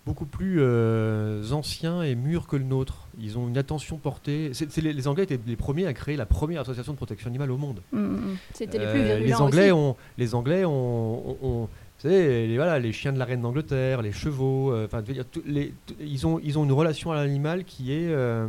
[0.05, 3.07] beaucoup plus euh, anciens et mûrs que le nôtre.
[3.19, 4.51] Ils ont une attention portée.
[4.53, 7.51] C'est les, les Anglais étaient les premiers à créer la première association de protection animale
[7.51, 7.81] au monde.
[7.91, 8.37] Mm, mm.
[8.53, 9.81] C'était les plus Euh, virulents les Anglais aussi.
[9.81, 11.69] ont, les Anglais ont, ont- ont- vous
[12.03, 14.71] savez, les, voilà, les chiens de la reine d'Angleterre, les chevaux.
[14.71, 18.47] euh, dire, les- ils ont, ils ont une relation à l'animal qui est euh,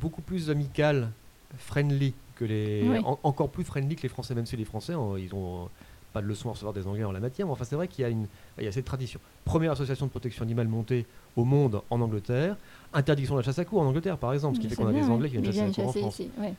[0.00, 1.10] beaucoup plus amicale,
[1.58, 2.98] friendly que les, Oui.
[3.04, 4.34] en- encore plus friendly que les Français.
[4.34, 5.68] Même si les Français, en- ils ont
[6.12, 7.46] pas de leçons à recevoir des Anglais en la matière.
[7.46, 8.26] Mais enfin, c'est vrai qu'il y a une,
[8.58, 9.18] il y a cette tradition.
[9.44, 11.06] Première association de protection animale montée
[11.36, 12.56] au monde en Angleterre.
[12.92, 14.92] Interdiction de la chasse à courre en Angleterre, par exemple, ce qui fait qu'on a
[14.92, 15.08] des ouais.
[15.10, 16.14] Anglais qui viennent chasser à en France.
[16.20, 16.54] ici, ouais.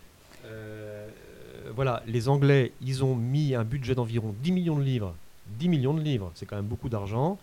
[0.46, 1.08] Euh,
[1.74, 5.16] voilà, les Anglais, ils ont mis un budget d'environ 10 millions de livres,
[5.58, 7.38] 10 millions de livres, c'est quand même beaucoup d'argent,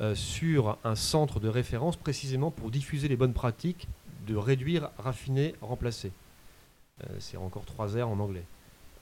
[0.00, 3.88] euh, sur un centre de référence précisément pour diffuser les bonnes pratiques
[4.26, 6.12] de réduire, raffiner, remplacer.
[7.02, 8.44] Euh, c'est encore trois R en anglais.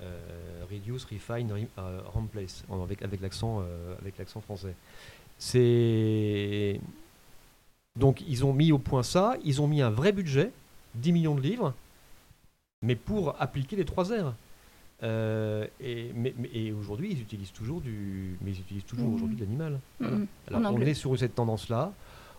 [0.00, 3.62] Euh, reduce, refine, re- euh, replace, avec, avec l'accent
[4.00, 4.74] avec l'accent français.
[5.38, 6.80] C'est
[7.98, 10.50] donc ils ont mis au point ça, ils ont mis un vrai budget,
[10.94, 11.74] 10 millions de livres,
[12.82, 14.34] mais pour appliquer les trois R.
[15.02, 19.14] Euh, et aujourd'hui, ils utilisent toujours du, mais ils utilisent toujours Mhm.
[19.14, 19.72] aujourd'hui de l'animal.
[20.00, 20.16] Mm, Voilà.
[20.16, 20.26] mm.
[20.66, 21.92] Alors, on est sur cette tendance-là.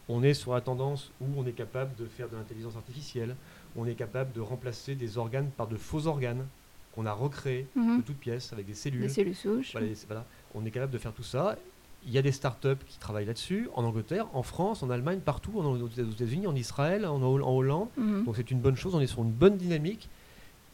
[0.10, 3.36] On est sur la tendance où on est capable de faire de l'intelligence artificielle.
[3.76, 6.46] On est capable de remplacer des organes par de faux organes
[6.94, 7.98] qu'on a recréés Mhm.
[7.98, 9.02] de toutes pièces avec des cellules.
[9.02, 9.72] Des cellules souches.
[9.72, 10.26] Voilà, les- voilà.
[10.54, 11.58] On est capable de faire tout ça.
[12.06, 15.54] Il y a des startups qui travaillent là-dessus, en Angleterre, en France, en Allemagne, partout,
[15.60, 17.88] en- aux États-Unis, en Israël, en, Hol- en Hollande.
[17.98, 18.26] Mhm.
[18.26, 20.10] Donc c'est une bonne chose, on est sur une bonne dynamique.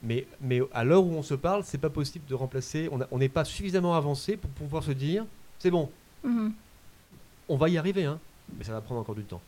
[0.01, 2.89] Mais, mais à l'heure où on se parle, c'est pas possible de remplacer.
[3.11, 5.25] On n'est pas suffisamment avancé pour pouvoir se dire
[5.59, 5.89] c'est bon,
[6.23, 6.53] Mhm.
[7.49, 8.19] on va y arriver, hein,
[8.57, 9.41] mais ça va prendre encore du temps.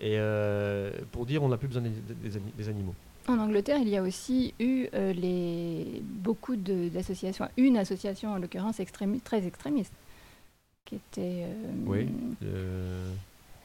[0.00, 2.94] Et euh, pour dire on n'a plus besoin des, des ani- des animaux.
[3.28, 8.80] En Angleterre, il y a aussi eu euh, les, beaucoup d'associations, une association en l'occurrence
[8.80, 9.92] extrémi- très extrémiste,
[10.86, 11.44] qui était.
[11.44, 12.08] euh, Oui.
[12.42, 13.10] Euh,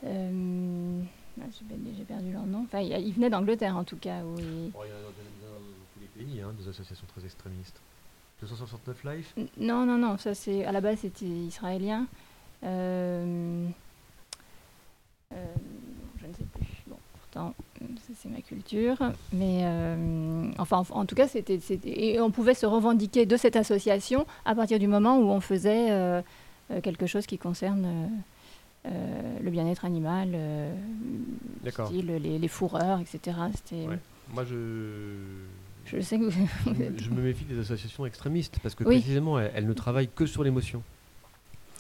[0.04, 2.64] ah, j'ai per- j'ai perdu leur nom.
[2.66, 4.22] Enfin, il il venait d'Angleterre en tout cas.
[4.24, 5.62] où il- oh, il y en a dans, dans
[5.94, 7.80] tous les pays, hein, des associations très extrémistes.
[8.42, 9.34] 269 Life?
[9.38, 12.06] N- Non, non, non, ça c'est à la base c'était israélien.
[16.26, 16.66] Je ne sais plus.
[16.88, 17.86] Bon, pourtant, euh,
[18.22, 18.98] c'est ma culture.
[19.34, 23.56] Mais euh, enfin, en, en tout cas, c'était, et on pouvait se revendiquer de cette
[23.56, 26.22] association à partir du moment où on faisait euh,
[26.84, 28.10] quelque chose qui concerne
[28.88, 30.36] euh, le bien-être animal,
[31.70, 33.38] style les, les fourreurs, etc.
[33.56, 34.00] C'était, Ouais.
[34.34, 35.14] Moi, je,
[35.86, 38.84] Je sais que vous, je, me- êtes- je me méfie des associations extrémistes parce que
[38.84, 38.98] Oui.
[38.98, 40.82] précisément, elles, elles ne travaillent que sur l'émotion,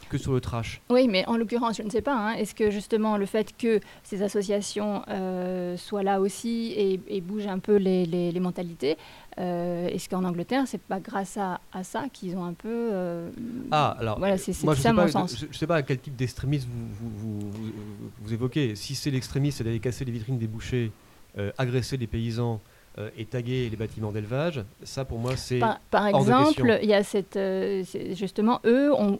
[0.09, 0.81] que sur le trash.
[0.89, 2.15] Oui, mais en l'occurrence, je ne sais pas.
[2.15, 7.21] hein, Est-ce que justement le fait que ces associations euh, soient là aussi et, et
[7.21, 8.97] bougent un peu les, les- les mentalités,
[9.37, 12.69] euh, est-ce qu'en Angleterre, c'est pas grâce à, à ça qu'ils ont un peu.
[12.69, 13.29] euh,
[13.71, 15.37] Ah, alors, Voilà, c'est- ça sais mon pas, sens.
[15.39, 18.75] Je ne sais pas à quel type d'extrémisme vous, vous, vous, vous- vous évoquez.
[18.75, 20.91] Si c'est l'extrémiste, c'est d'aller casser les vitrines des bouchers,
[21.37, 22.61] euh, agresser les paysans
[22.97, 25.59] euh, et taguer les bâtiments d'élevage, ça pour moi c'est...
[25.59, 27.83] Par, par hors exemple, il y a cette, euh,
[28.13, 29.19] justement, eux ont,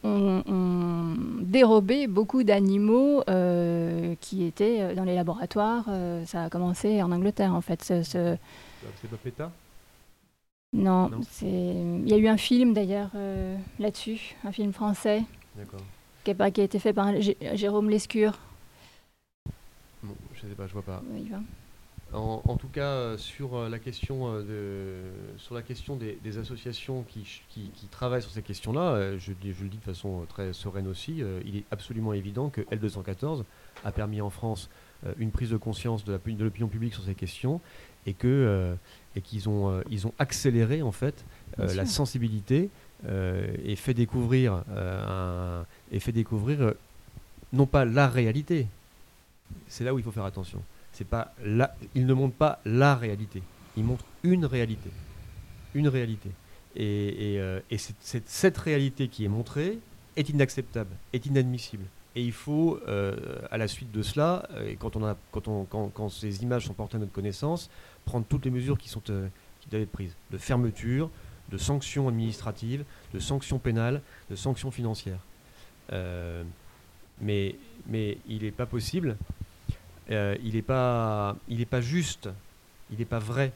[1.42, 5.86] dérobé beaucoup d'animaux euh, qui étaient euh, dans les laboratoires.
[5.90, 7.84] euh, ça a commencé en Angleterre, en fait.
[7.84, 8.38] ce- ce-
[9.02, 9.52] C'est pas PETA?
[10.74, 11.22] Non, Non.
[11.30, 11.46] c'est.
[11.48, 15.24] Il y a eu un film d'ailleurs euh, là-dessus, un film français
[15.56, 15.80] D'accord.
[16.24, 17.12] qui a, pas- qui a été fait par
[17.54, 18.38] Jérôme Lescure.
[20.04, 21.02] Bon, je sais pas, je vois pas.
[21.12, 21.40] Oui, va.
[22.16, 26.18] En, en tout cas, euh, sur euh, la question, euh, de, sur la question des,
[26.24, 30.26] des associations qui, ch- qui, qui travaillent sur ces questions-là, je, le dis de façon
[30.30, 33.44] très sereine aussi, il est absolument évident que L214
[33.84, 34.70] a permis en France
[35.20, 37.60] une prise de conscience de l'opinion publique sur ces questions
[38.08, 38.76] et que
[39.16, 41.26] et qu'ils ont ils ont accéléré en fait
[41.58, 42.70] la sensibilité
[43.08, 46.74] et fait découvrir un- et fait découvrir
[47.54, 48.68] non pas la réalité.
[49.68, 50.62] C'est là où il faut faire attention.
[50.96, 51.34] C'est pas
[51.94, 53.44] il ne montre pas la réalité.
[53.76, 54.90] Il montre une réalité,
[55.74, 56.30] une réalité.
[56.76, 57.60] Et, euh,
[58.00, 59.80] cette réalité qui est montrée
[60.16, 61.84] est inacceptable, est inadmissible.
[62.16, 65.50] Et il faut, euh, à la suite de cela, euh, et quand, on a, quand,
[65.50, 67.70] on, quand, ces images sont portées à notre connaissance,
[68.06, 71.10] prendre toutes les mesures qui, sont, qui doivent être prises, de fermeture,
[71.52, 75.20] de sanctions administratives, de sanctions pénales, de sanctions financières.
[77.22, 77.56] Mais
[77.90, 79.18] il n'est pas possible,
[80.12, 82.30] euh, il n'est pas, il est pas juste,
[82.92, 83.52] il n'est pas vrai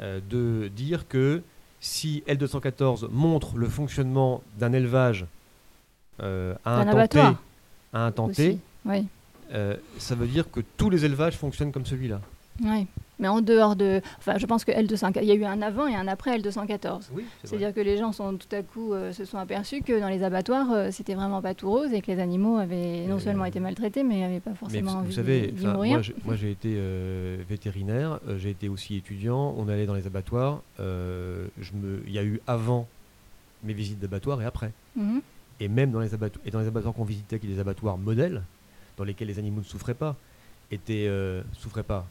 [0.00, 1.42] euh, de dire que
[1.80, 5.26] si L214 montre le fonctionnement d'un élevage
[6.22, 7.42] euh, à un temps T, abattoir
[7.92, 8.60] à un temps T, aussi.
[8.86, 9.06] Oui.
[9.98, 12.20] ça veut dire que tous les élevages fonctionnent comme celui-là.
[12.62, 12.86] Oui.
[13.18, 14.02] Mais en dehors de.
[14.18, 15.20] Enfin, je pense que L214.
[15.22, 17.08] Il y a eu un avant et un après L214.
[17.14, 19.98] Oui, c'est C'est-à-dire que les gens sont tout à coup euh, se sont aperçus que
[19.98, 23.18] dans les abattoirs, euh, c'était vraiment pas tout rose et que les animaux avaient non
[23.18, 26.02] seulement euh, été maltraités, mais n'avaient pas Mais forcément envie vous savez, enfin, mourir.
[26.26, 26.78] moi, j'ai- été
[27.48, 30.60] vétérinaire, j'ai été aussi étudiant, on allait dans les abattoirs.
[30.78, 32.86] je me, il y a eu avant
[33.64, 34.72] mes visites d'abattoirs et après.
[34.94, 35.22] Mhm.
[35.60, 37.96] Et même dans les abattoirs, et dans les abattoirs qu'on visitait, qui étaient des abattoirs
[37.96, 38.42] modèles,
[38.98, 40.16] dans lesquels les animaux ne souffraient pas,
[40.70, 41.10] étaient,
[41.54, 42.06] souffraient pas,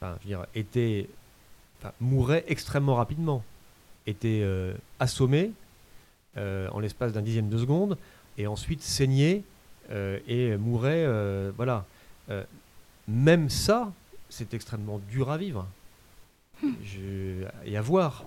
[0.00, 1.08] enfin, je veux dire, étaient,
[1.80, 3.42] enfin, mouraient extrêmement rapidement,
[4.06, 5.52] étaient euh, assommés
[6.36, 7.98] euh, en l'espace d'un dixième de seconde,
[8.36, 9.42] et ensuite saignaient
[9.90, 11.84] euh, et mouraient, euh, voilà.
[13.08, 13.90] Même ça,
[14.28, 15.66] c'est extrêmement dur à vivre
[16.84, 18.24] Je- et à voir.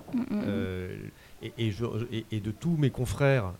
[1.44, 3.52] Et, et je- et- et de tous mes confrères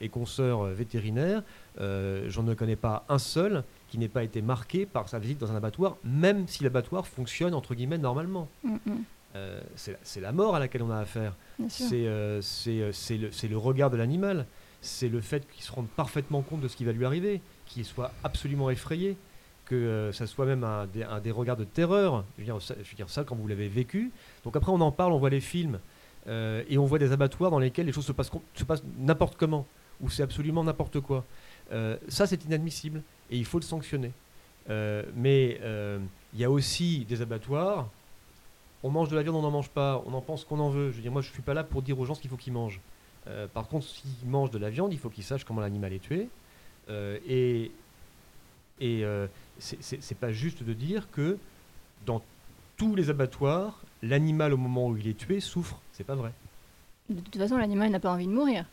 [0.00, 1.42] et consoeurs vétérinaires,
[1.78, 3.62] j'en ne connais pas un seul
[3.94, 7.54] qui n'ait pas été marqué par sa visite dans un abattoir, même si l'abattoir fonctionne
[7.54, 8.48] entre guillemets normalement.
[8.64, 8.78] Mhm.
[9.36, 11.36] Euh, c'est la- mort à laquelle on a affaire.
[11.68, 14.46] C'est euh, euh, c'est le, regard de l'animal.
[14.80, 17.84] C'est le fait qu'il se rende parfaitement compte de ce qui va lui arriver, qu'il
[17.84, 19.16] soit absolument effrayé,
[19.64, 22.24] que euh, ça soit même un des, un des regards de terreur.
[22.36, 24.10] Je veux, dire, ça, je veux dire ça quand vous l'avez vécu.
[24.42, 25.78] Donc après, on en parle, on voit les films,
[26.28, 29.36] et on voit des abattoirs dans lesquels les choses se passent, com- se passent n'importe
[29.36, 29.66] comment,
[30.00, 31.24] où c'est absolument n'importe quoi.
[32.08, 34.12] Ça, c'est inadmissible, et il faut le sanctionner.
[34.70, 35.98] Euh, mais euh,
[36.32, 37.88] il y a aussi des abattoirs
[38.82, 40.90] on mange de la viande, on n'en mange pas, on en pense qu'on en veut.
[40.90, 42.36] Je veux dire, moi, je suis pas là pour dire aux gens ce qu'il faut
[42.36, 42.82] qu'ils mangent.
[43.26, 46.00] Euh, par contre, s'ils mangent de la viande, il faut qu'ils sachent comment l'animal est
[46.00, 46.28] tué.
[47.26, 47.72] Et
[48.80, 49.04] et
[49.58, 51.38] c'est pas juste de dire que
[52.04, 52.20] dans
[52.76, 55.80] tous les abattoirs, l'animal au moment où il est tué souffre.
[55.92, 56.32] C'est pas vrai.
[57.08, 58.66] De toute façon, l'animal n'a pas envie de mourir.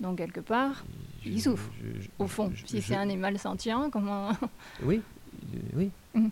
[0.00, 0.84] Donc, quelque part,
[1.24, 4.28] Je- Il souffre, je- je- au fond, si c'est un animal sentient, comment.
[4.82, 5.00] Oui,
[5.54, 5.58] euh,
[6.14, 6.30] oui.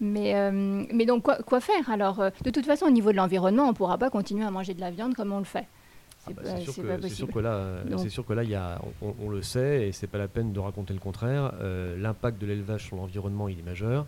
[0.00, 3.16] Mais, euh, mais donc, quoi, quoi faire Alors, euh, de toute façon, au niveau de
[3.16, 5.66] l'environnement, on ne pourra pas continuer à manger de la viande comme on le fait.
[5.66, 7.16] Ah C'est bah, pas, sûr, que- pas c'est possible.
[7.16, 9.92] sûr que là, c'est sûr que là, il y a, on, on le sait et
[9.92, 11.52] c'est pas la peine de raconter le contraire.
[11.60, 14.06] euh, L'impact de l'élevage sur l'environnement, il est majeur.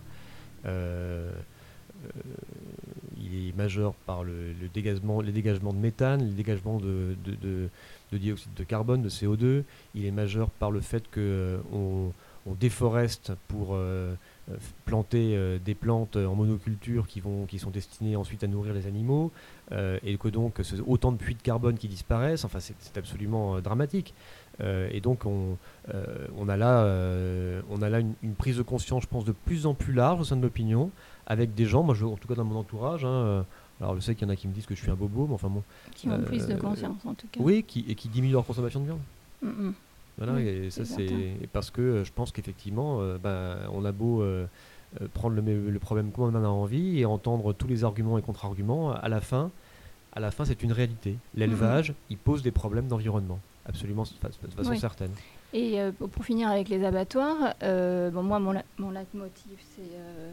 [3.26, 7.68] Il est majeur par le, dégagement, les dégagements de méthane, les dégagements de, de- de-
[8.12, 9.64] de dioxyde de carbone, de CO2.
[9.96, 12.08] Il est majeur par le fait que euh,
[12.60, 14.14] déforeste pour euh,
[14.50, 18.86] euh, planter des plantes en monoculture qui, vont, qui sont destinées ensuite à nourrir les
[18.86, 19.32] animaux,
[20.04, 24.14] et que donc ce- autant de puits de carbone qui disparaissent, enfin c'est absolument dramatique.
[24.62, 25.58] Et donc on,
[26.48, 26.84] a là,
[27.68, 30.24] on a là une prise de conscience, je pense, de plus en plus large au
[30.24, 30.90] sein de l'opinion,
[31.26, 33.42] avec des gens, moi je, en tout cas dans mon entourage, hein, euh,
[33.80, 35.26] alors je sais qu'il y en a qui me disent que je suis un bobo,
[35.26, 35.62] mais enfin bon,
[35.94, 37.40] Qui ont prise de euh, conscience, en tout cas.
[37.42, 39.00] oui, qui, et qui diminuent leur consommation de viande.
[39.42, 39.74] Mm, mm.
[40.18, 43.92] Voilà, Oui, et ça c'est parce que euh, je pense qu'effectivement, euh, ben, on a
[43.92, 44.46] beau euh,
[45.02, 48.22] euh, prendre le, problème comme on en a envie et entendre tous les arguments et
[48.22, 49.50] contre-arguments, à la fin,
[50.14, 51.18] à la fin, c'est une réalité.
[51.34, 54.78] L'élevage, il pose des problèmes d'environnement, absolument, de fa- de façon Oui.
[54.78, 55.10] certaine.
[55.52, 59.58] Et euh, pour pour finir avec les abattoirs, euh, bon, moi, mon, la- mon leitmotiv,
[59.74, 59.82] c'est.
[59.92, 60.32] euh,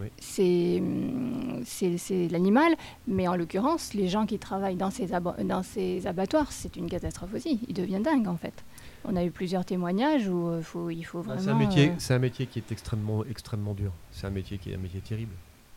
[0.00, 0.06] Oui.
[0.20, 2.72] c'est, hum, c'est, l'animal,
[3.06, 7.34] mais en l'occurrence, les gens qui travaillent dans ces, dans ces abattoirs, c'est une catastrophe
[7.34, 7.60] aussi.
[7.68, 8.64] Ils deviennent dingues, en fait.
[9.04, 11.40] On a eu plusieurs témoignages où euh, faut, il faut Ah, vraiment.
[11.42, 13.92] c'est un métier, euh, c'est un métier qui est extrêmement, extrêmement dur.
[14.12, 15.34] C'est un métier qui est un métier terrible,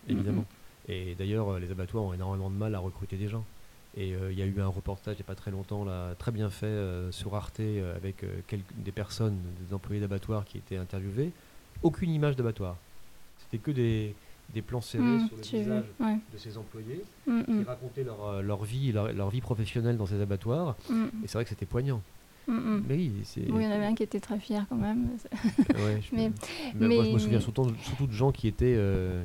[0.08, 0.46] évidemment.
[0.88, 3.46] Et d'ailleurs, euh, les abattoirs ont énormément de mal à recruter des gens.
[3.98, 6.16] Et euh, il y a eu un reportage il n'y a pas très longtemps, là,
[6.18, 6.72] très bien fait
[7.12, 7.60] sur Arte,
[7.96, 11.32] avec quelques- des personnes, des employés d'abattoirs qui étaient interviewés.
[11.84, 12.78] Aucune image d'abattoir.
[13.52, 14.16] C'était que des,
[14.54, 16.18] des plans serrés hum, sur le vu, visage ouais.
[16.32, 19.97] de ces employés Hum, qui hum, racontaient leur, euh, leur vie, leur, leur vie professionnelle
[19.97, 20.76] dans ces abattoirs.
[21.24, 22.02] Et c'est vrai que c'était poignant.
[22.47, 23.41] Mais oui, c'est.
[23.41, 25.10] Bon, il y en avait un qui était très fier quand même.
[25.76, 26.32] Ouais, je- Mais-
[26.80, 29.24] mais moi, je me souviens surtout, surtout de gens qui étaient, euh,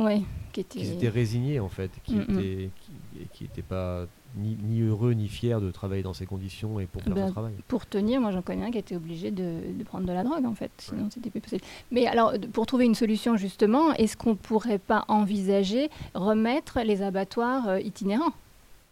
[0.00, 2.30] Oui, qui étaient résignés en fait, qui Mm, mm.
[2.32, 4.06] étaient, qui, qui étaient pas
[4.36, 7.32] ni, ni heureux ni fiers de travailler dans ces conditions et pour faire Ben, ce
[7.32, 7.52] travail.
[7.68, 10.46] pour tenir, moi j'en connais un qui était obligé de, de prendre de la drogue
[10.46, 11.62] en fait, sinon c'était plus possible.
[11.90, 17.68] Mais alors, pour trouver une solution justement, est-ce qu'on pourrait pas envisager remettre les abattoirs
[17.68, 18.32] euh, itinérants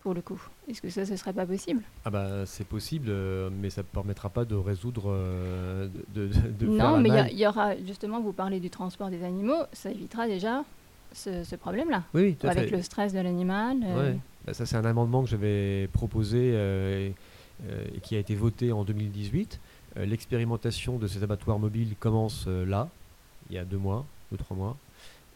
[0.03, 0.41] pour le coup?
[0.68, 1.82] Est-ce que ça, ce serait pas possible?
[2.05, 6.66] Ah bah c'est possible, euh, mais ça ne permettra pas de résoudre, euh, de, de,
[6.66, 9.62] de faire Non, mais y il y, aura justement, vous parlez du transport des animaux,
[9.72, 10.64] ça évitera déjà
[11.12, 12.76] ce, ce problème-là, Oui, oui, tout à avec fait.
[12.76, 13.78] le stress de l'animal.
[13.84, 14.18] euh, Ouais.
[14.46, 17.14] Bah, ça c'est un amendement que j'avais proposé euh, et,
[17.68, 19.61] euh, et qui a été voté en 2018.
[19.96, 22.88] Euh, L'expérimentation de ces abattoirs mobiles commence là,
[23.50, 24.76] il y a deux mois, deux trois mois,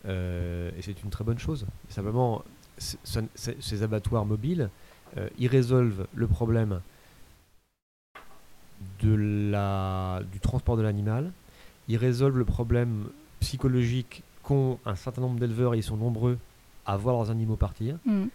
[0.07, 1.67] et c'est une très bonne chose.
[1.89, 2.43] Simplement,
[2.79, 4.69] ces abattoirs mobiles,
[5.39, 6.81] ils résolvent le problème
[9.03, 9.15] de
[9.51, 11.33] la, du transport de l'animal,
[11.89, 13.07] ils résolvent le problème
[13.41, 16.39] psychologique qu'ont un certain nombre d'éleveurs, et ils sont nombreux,
[16.87, 17.97] à voir leurs animaux partir.
[18.05, 18.27] Mm.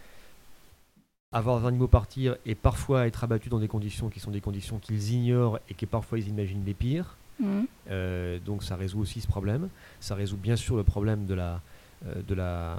[1.31, 4.41] À voir leurs animaux partir et parfois être abattus dans des conditions qui sont des
[4.41, 7.15] conditions qu'ils ignorent et que parfois ils imaginent les pires.
[7.39, 7.61] Mm.
[7.91, 9.69] Euh, donc ça résout aussi ce problème.
[9.99, 11.61] Ça résout bien sûr le problème de la,
[12.07, 12.77] euh, de la,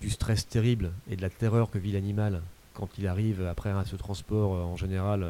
[0.00, 2.40] du stress terrible et de la terreur que vit l'animal
[2.72, 5.26] quand il arrive après ce transport euh, en général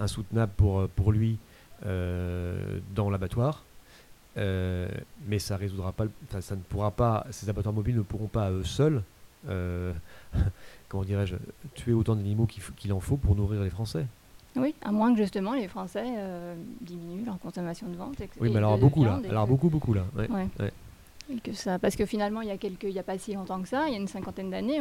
[0.00, 1.38] insoutenable pour, pour lui
[1.84, 3.62] dans l'abattoir.
[4.38, 4.88] Euh,
[5.26, 8.46] mais ça résoudra pas, le- ça ne pourra pas, ces abattoirs mobiles ne pourront pas
[8.46, 9.02] à eux seuls,
[9.48, 9.92] euh,
[10.88, 11.34] comment dirais-je,
[11.74, 14.06] tuer autant d'animaux qu'il en faut pour nourrir les Français.
[14.56, 18.20] Oui, à moins que justement les Français euh, diminuent leur consommation de vente.
[18.20, 20.04] et que- Oui, mais alors beaucoup là, alors que- beaucoup beaucoup là.
[20.16, 20.28] ouais.
[20.30, 20.46] Ouais.
[20.60, 20.72] Ouais.
[21.30, 23.34] Et que ça, parce que finalement, il y a quelques, il y a pas si
[23.34, 24.80] longtemps que ça, il y a une cinquantaine d'années,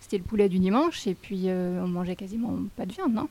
[0.00, 3.28] c'était le poulet du dimanche et puis on mangeait quasiment pas de viande, non?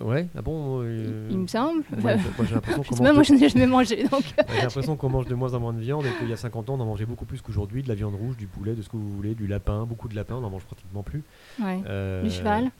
[0.00, 1.82] Ouais, ah bon il, euh, il me semble.
[2.00, 4.22] moi, j'ai- moi, j'ai l'impression qu'on Je mange moi, n'ai jamais mangé, donc.
[4.54, 6.70] j'ai l'impression qu'on mange de moins en moins de viande et qu'il y a 50
[6.70, 8.88] ans on en mangeait beaucoup plus qu'aujourd'hui, de la viande rouge, du poulet, de ce
[8.88, 11.22] que vous voulez, du lapin, beaucoup de lapin, on en mange pratiquement plus.
[11.60, 11.80] Ouais.
[11.86, 12.70] Euh, Du cheval.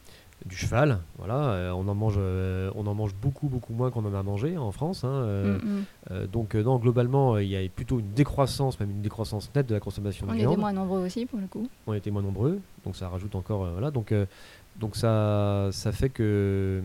[0.47, 4.15] Du cheval, voilà, euh, on en mange, on en mange beaucoup beaucoup moins qu'on en
[4.15, 5.03] a mangé en France.
[5.03, 6.27] hein, Mm, mm.
[6.29, 9.81] donc non, globalement, il y a plutôt une décroissance, même une décroissance nette de la
[9.81, 10.53] consommation de On viande.
[10.53, 11.67] était moins nombreux aussi, pour le coup.
[11.89, 14.15] on était moins nombreux, donc ça rajoute encore, voilà, donc,
[14.79, 16.83] donc ça, ça fait que,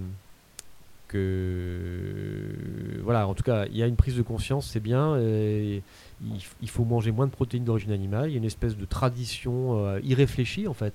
[1.08, 6.70] que, voilà, en tout cas, il y a une prise de conscience, c'est bien, il,
[6.70, 10.00] faut manger moins de protéines d'origine animale, il y a une espèce de tradition euh,
[10.04, 10.94] irréfléchie, en fait,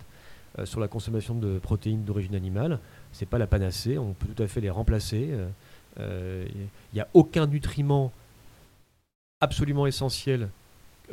[0.58, 2.80] euh, sur la consommation de protéines d'origine animale,
[3.12, 5.30] c'est pas la panacée, on peut tout à fait les remplacer,
[6.00, 8.12] euh, il n'y a aucun nutriment
[9.40, 10.48] absolument essentiel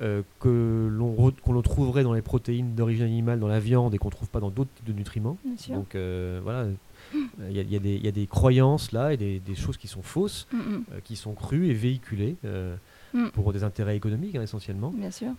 [0.02, 4.14] euh, que l'on trouverait dans les protéines d'origine animale, dans la viande et qu'on ne
[4.14, 5.38] trouve pas dans d'autres types de nutriments.
[5.70, 6.66] Donc euh, voilà,
[7.14, 9.78] il y, a- il y il y a des croyances là et des, des choses
[9.78, 10.62] qui sont fausses, Mm, mm.
[10.93, 12.76] euh, qui sont crues et véhiculées euh,
[13.14, 13.30] Mm.
[13.30, 14.89] pour des intérêts économiques hein, essentiellement.
[14.89, 15.30] Bien sûr.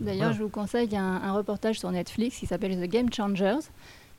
[0.00, 0.32] D'ailleurs, voilà.
[0.32, 3.60] je vous conseille, y un, un reportage sur Netflix qui s'appelle The Game Changers.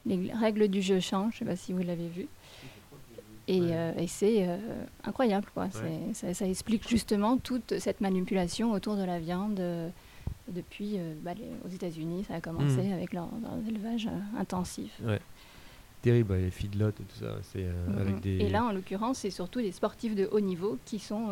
[0.08, 2.26] Les règles du jeu changent, je ne sais pas si vous l'avez vu.
[3.52, 3.68] Et, Ouais.
[3.72, 4.58] euh, et c'est euh,
[5.04, 5.70] incroyable, quoi.
[6.14, 9.90] Ça, ça explique justement toute cette manipulation autour de la viande euh,
[10.50, 12.26] depuis bah, les- aux États-Unis.
[12.28, 12.94] Ça a commencé Mhm.
[12.94, 14.92] avec leur, leur élevage intensif.
[15.04, 15.20] Ouais.
[16.04, 17.36] Terrible, les feedlots et tout ça.
[17.42, 17.66] C'est
[18.00, 18.38] avec des.
[18.38, 21.28] Et là, en l'occurrence, c'est surtout des sportifs de haut niveau qui sont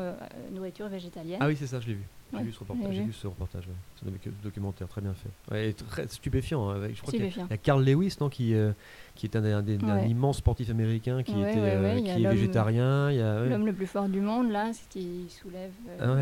[0.53, 1.37] nourriture végétalienne.
[1.39, 2.03] Ah oui, c'est ça, je l'ai vu.
[2.33, 2.93] J'ai vu ce reportage.
[2.95, 3.13] j'ai vu.
[3.13, 3.67] ce reportage.
[3.67, 3.73] ouais.
[3.99, 5.29] C'est un docu- documentaire très bien fait.
[5.53, 6.69] Ouais, et très stupéfiant.
[6.69, 7.47] hein, avec- je crois qu'il y a- Stupéfiant.
[7.49, 8.71] il y a Carl Lewis, non, qui, euh,
[9.15, 10.09] qui est un, un des- un Ouais.
[10.09, 13.11] immense sportif américain qui, était, euh, qui est végétarien.
[13.47, 15.71] L'homme le plus fort du monde, là, c'est qu'il soulève.
[15.89, 16.13] euh, Ah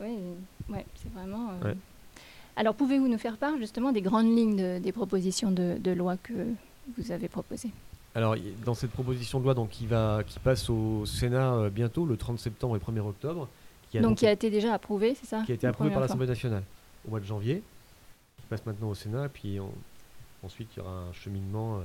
[0.00, 0.14] ouais.
[0.96, 1.50] c'est vraiment.
[1.64, 1.74] euh.
[2.56, 6.16] Alors, pouvez-vous nous faire part justement des grandes lignes de- des propositions de, de loi
[6.16, 6.32] que
[6.96, 7.70] vous avez proposées?
[8.14, 12.16] Alors, dans cette proposition de loi donc, qui, va, qui passe au Sénat bientôt, le
[12.16, 13.48] 30 septembre et 1er octobre,
[13.94, 15.90] qui a, Donc, donc- qui a été déjà approuvé, c'est ça qui a été approuvé
[15.90, 16.64] par l'Assemblée nationale
[17.06, 17.62] au mois de janvier,
[18.40, 19.72] qui passe maintenant au Sénat, puis on-
[20.44, 21.82] ensuite il y aura un cheminement, euh,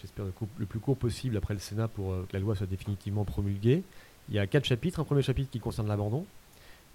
[0.00, 0.24] j'espère,
[0.58, 3.84] le, plus court possible après le Sénat pour euh, que la loi soit définitivement promulguée.
[4.28, 4.98] Il y a quatre chapitres.
[4.98, 6.26] Un premier chapitre qui concerne l'abandon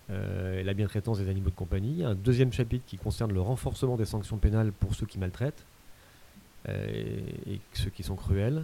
[0.10, 2.04] euh, et la bientraitance des animaux de compagnie.
[2.04, 5.64] Un deuxième chapitre qui concerne le renforcement des sanctions pénales pour ceux qui maltraitent
[6.68, 6.88] euh,
[7.46, 8.64] et, et ceux qui sont cruels.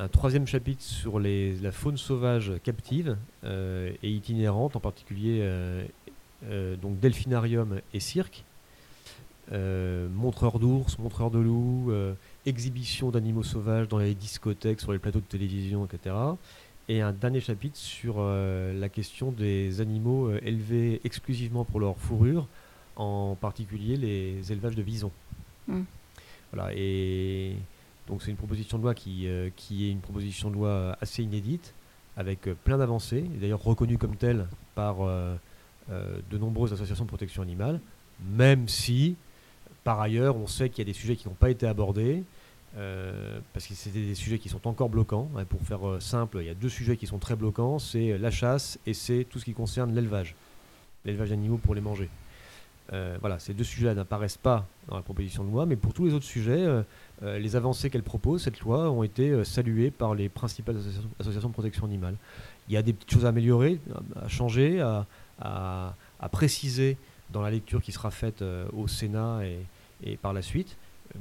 [0.00, 5.84] Un troisième chapitre sur les- la faune sauvage captive euh, et itinérante, en particulier euh,
[6.46, 8.44] euh, donc delphinarium et cirque,
[9.52, 11.92] montreurs d'ours, montreurs de loups,
[12.46, 16.14] exhibition d'animaux sauvages dans les discothèques, sur les plateaux de télévision, etc.
[16.88, 22.46] Et un dernier chapitre sur la question des animaux élevés exclusivement pour leur fourrure,
[22.94, 25.12] en particulier les élevages de visons.
[25.66, 25.80] Mm.
[26.52, 27.56] Voilà, et
[28.10, 31.74] donc c'est une proposition de loi qui, euh, est une proposition de loi assez inédite,
[32.16, 35.36] avec euh, plein d'avancées, et d'ailleurs reconnue comme telle par euh,
[35.90, 37.80] euh, de nombreuses associations de protection animale,
[38.32, 39.16] même si,
[39.84, 42.24] par ailleurs, on sait qu'il y a des sujets qui n'ont pas été abordés,
[42.76, 45.28] euh, parce que c'était des sujets qui sont encore bloquants.
[45.48, 48.30] pour faire euh, simple, il y a deux sujets qui sont très bloquants, c'est la
[48.30, 50.34] chasse et c'est tout ce qui concerne l'élevage,
[51.04, 52.08] l'élevage d'animaux pour les manger.
[52.92, 56.06] Euh, voilà, ces deux sujets n'apparaissent pas dans la proposition de loi, mais pour tous
[56.06, 56.82] les autres sujets, euh,
[57.22, 61.48] euh, les avancées qu'elle propose, cette loi, ont été saluées par les principales associations, associations
[61.50, 62.16] de protection animale.
[62.68, 63.78] Il y a des petites choses à améliorer,
[64.20, 65.06] à, changer, à,
[65.40, 66.96] à- à préciser
[67.32, 68.42] dans la lecture qui sera faite
[68.76, 69.58] au Sénat et,
[70.12, 70.76] et par la suite,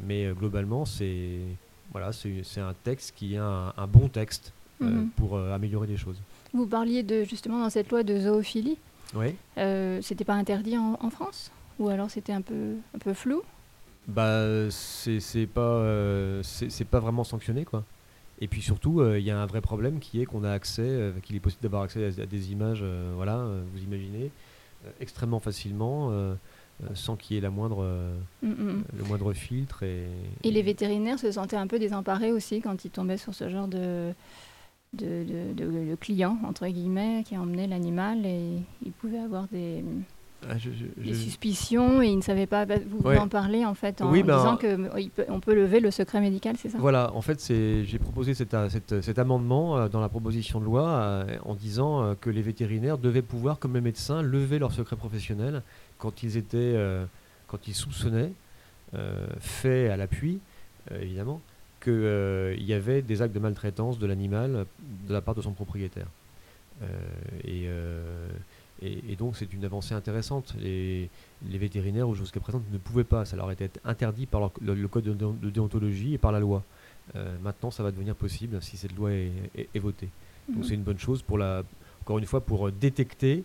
[0.07, 1.37] mais globalement, c'est
[1.91, 5.09] voilà, c'est un texte qui est un, un bon texte Mhm.
[5.17, 6.15] pour améliorer les choses.
[6.53, 8.77] Vous parliez de, justement dans cette loi de zoophilie.
[9.13, 9.35] Oui.
[9.57, 11.51] Euh, c'était pas interdit en, en France?
[11.79, 13.41] Ou alors c'était un peu, un peu flou?
[14.07, 17.83] Bah, c'est pas, euh, c'est pas vraiment sanctionné, quoi.
[18.41, 20.81] Et puis surtout, euh, il y a un vrai problème qui est qu'on a accès,
[20.81, 22.83] euh, qu'il est possible d'avoir accès à, à des images,
[23.15, 24.31] voilà, vous imaginez,
[24.99, 26.11] extrêmement facilement.
[26.93, 27.85] sans qu'il y ait la moindre,
[28.41, 28.83] mm, mm.
[28.97, 29.83] le moindre filtre.
[29.83, 30.05] Et,
[30.43, 33.67] et les vétérinaires se sentaient un peu désemparés aussi quand ils tombaient sur ce genre
[33.67, 34.13] de,
[34.93, 39.83] de, de, client, entre guillemets, qui emmenait l'animal et il pouvait avoir des,
[40.47, 40.55] ah,
[41.13, 42.65] suspicions et il ne savait pas.
[42.65, 46.21] Vous, en parlez en fait en, ben, disant qu'on peut, on peut lever le secret
[46.21, 46.77] médical, c'est ça?
[46.77, 51.37] Voilà, en fait, j'ai proposé cet, cet, amendement euh, dans la proposition de loi euh,
[51.43, 55.61] en disant euh, que les vétérinaires devaient pouvoir, comme les médecins, lever leur secret professionnel
[55.97, 56.75] quand ils étaient,
[57.47, 58.31] quand ils soupçonnaient,
[59.41, 60.39] fait à l'appui,
[60.89, 61.41] évidemment,
[61.79, 64.65] qu'il euh, y avait des actes de maltraitance de l'animal
[65.07, 66.07] de la part de son propriétaire.
[66.81, 66.85] Euh,
[67.47, 68.08] euh,
[68.81, 70.55] et, et, donc c'est une avancée intéressante.
[70.59, 71.09] Les,
[71.47, 75.49] les vétérinaires jusqu'à présent ne pouvaient pas, ça leur était interdit par le, code de,
[75.49, 76.63] déontologie et par la loi.
[77.43, 80.09] maintenant ça va devenir possible si cette loi est, votée.
[80.47, 80.63] Donc mhm.
[80.63, 81.63] c'est une bonne chose pour la,
[82.01, 83.43] encore une fois pour détecter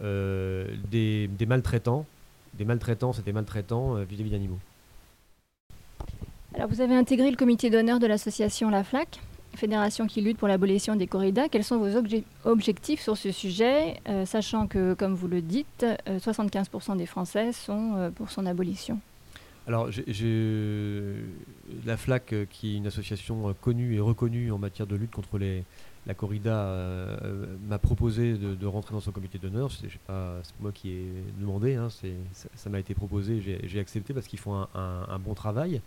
[0.00, 2.06] des, des, maltraitants,
[2.54, 4.58] des maltraitants et des maltraitants vis-à-vis d'animaux.
[6.54, 9.20] Alors, vous avez intégré le comité d'honneur de l'association La FLAC,
[9.56, 11.48] fédération qui lutte pour l'abolition des corridas.
[11.48, 11.96] Quels sont vos
[12.44, 17.52] objectifs sur ce sujet, euh, sachant que, comme vous le dites, 75% euh, des Français
[17.52, 19.00] sont euh, pour son abolition?
[19.66, 19.88] Alors,
[21.86, 25.38] la FLAC, qui est une association connue et reconnue en matière de lutte contre
[26.06, 27.18] la corrida,
[27.66, 29.70] m'a proposé de, rentrer dans son comité d'honneur.
[29.72, 29.88] C'est
[30.60, 31.06] moi qui ai
[31.40, 35.80] demandé, hein, ça, m'a été proposé, j'ai accepté parce qu'ils font un, bon travail.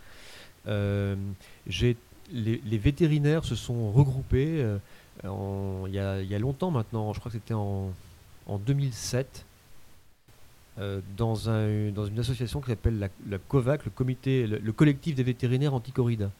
[0.68, 1.16] Euh,
[2.32, 4.64] les, vétérinaires se sont regroupés
[5.26, 7.92] euh, il y, a longtemps maintenant, je crois que c'était en,
[8.66, 9.46] 2007,
[10.80, 16.32] euh, dans, un, dans une association qui s'appelle la, COVAC, le, collectif des vétérinaires anti-corrida.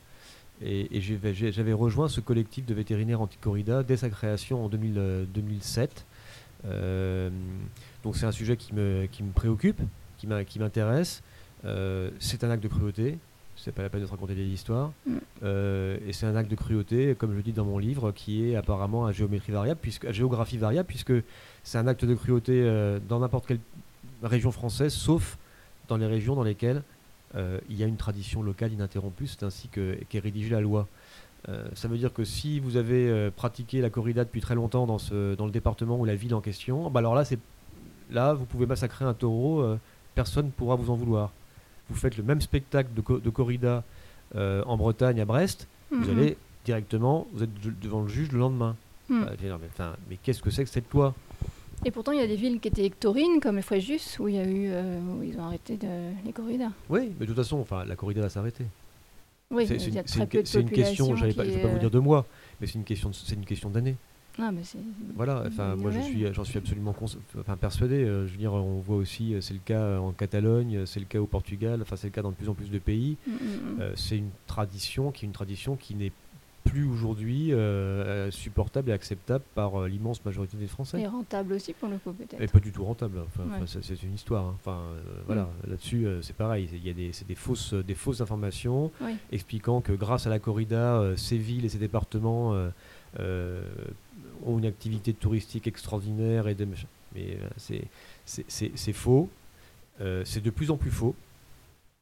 [0.62, 6.06] Et, j'avais rejoint ce collectif de vétérinaires anti-corrida dès sa création en 2007.
[8.04, 9.82] donc c'est un sujet qui me, qui me préoccupe,
[10.18, 11.22] qui m'intéresse.
[11.64, 13.18] c'est un acte de cruauté,
[13.58, 14.92] c'est pas la peine de se raconter des histoires.
[15.06, 15.18] Mm.
[15.44, 18.50] Euh, et c'est un acte de cruauté, comme je le dis dans mon livre, qui
[18.50, 21.14] est apparemment à géométrie variable, puisque, à géographie variable, puisque
[21.64, 23.60] c'est un acte de cruauté euh, dans n'importe quelle
[24.24, 25.38] région française, sauf
[25.88, 26.82] dans les régions dans lesquelles
[27.36, 29.28] euh, il y a une tradition locale ininterrompue.
[29.28, 30.88] C'est ainsi qu'est rédigée la loi.
[31.74, 35.36] ça veut dire que si vous avez pratiqué la corrida depuis très longtemps dans, ce,
[35.36, 37.24] dans le département ou la ville en question, bah alors là,
[38.12, 39.78] là, vous pouvez massacrer un taureau,
[40.16, 41.32] personne ne pourra vous en vouloir
[41.90, 43.84] vous faites le même spectacle de, corrida
[44.36, 46.20] euh, en Bretagne, à Brest, vous mhm.
[46.20, 48.76] allez directement, vous êtes devant le juge le lendemain.
[49.10, 49.26] Mhm.
[49.26, 51.14] Bah, mais, qu'est-ce que c'est que cette loi?
[51.86, 54.40] Et pourtant, il y a des villes qui étaient hectorines, comme Fréjus, où il y
[54.40, 55.88] a eu, euh, où ils ont arrêté de,
[56.26, 56.72] les corridas.
[56.90, 58.66] Oui, mais de toute façon, enfin, la corrida va s'arrêter.
[59.52, 61.16] Oui, c'est une, une, question.
[61.16, 62.26] Je ne vais pas vous dire de mois,
[62.60, 63.96] mais c'est une question, c'est une question d'années.
[64.40, 64.52] Ah,
[65.16, 66.94] voilà, enfin, moi je suis, j'en suis absolument
[67.60, 68.04] persuadé.
[68.04, 71.06] Euh, je veux dire, on voit aussi, euh, c'est le cas en Catalogne, c'est le
[71.06, 73.18] cas au Portugal, enfin c'est le cas dans de plus en plus de pays.
[73.26, 73.82] Mm, mm, mm.
[73.82, 76.12] Euh, c'est une tradition qui est une tradition qui n'est
[76.64, 77.54] plus aujourd'hui
[78.30, 81.00] supportable et acceptable par l'immense majorité des Français.
[81.00, 82.42] Et rentable aussi pour le coup peut-être.
[82.42, 83.20] Et pas du tout rentable.
[83.26, 84.48] Enfin, c'est une histoire.
[84.48, 84.56] Hein.
[84.60, 84.82] Enfin,
[85.28, 86.68] voilà, là-dessus c'est pareil.
[86.74, 88.92] Il y a des, des fausses, des fausses informations
[89.32, 92.54] expliquant que grâce à la corrida, ces villes et ces départements
[94.46, 97.82] ont une activité touristique extraordinaire et des Mais euh,
[98.26, 99.30] c'est faux.
[100.02, 101.16] Euh, c'est de plus en plus faux.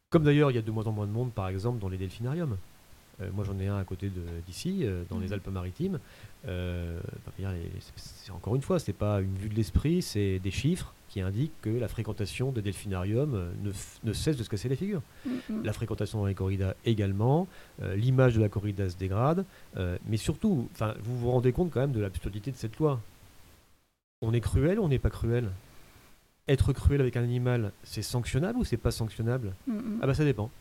[0.09, 1.97] Comme d'ailleurs, il y a de moins en moins de monde, par exemple, dans les
[1.97, 2.57] delphinariums.
[3.21, 4.11] Euh, moi, j'en ai un à côté
[4.45, 5.33] d'ici, dans les mmh.
[5.33, 5.99] Alpes-Maritimes.
[8.31, 11.69] encore une fois, c'est pas une vue de l'esprit, c'est des chiffres qui indique que
[11.69, 13.71] la fréquentation des delphinariums euh,
[14.03, 15.01] ne, cesse de se casser les figures.
[15.25, 15.63] Mm, mm.
[15.63, 17.47] La fréquentation dans les corridas également,
[17.81, 19.45] euh, l'image de la corrida se dégrade,
[19.77, 20.67] euh, mais surtout,
[21.03, 22.99] vous vous rendez compte quand même de l'absurdité de cette loi.
[24.21, 25.51] On est cruel ou on n'est pas cruel?
[26.49, 29.53] Être cruel avec un animal, c'est sanctionnable ou c'est pas sanctionnable?
[29.67, 30.51] Mm, Ah bah ça dépend.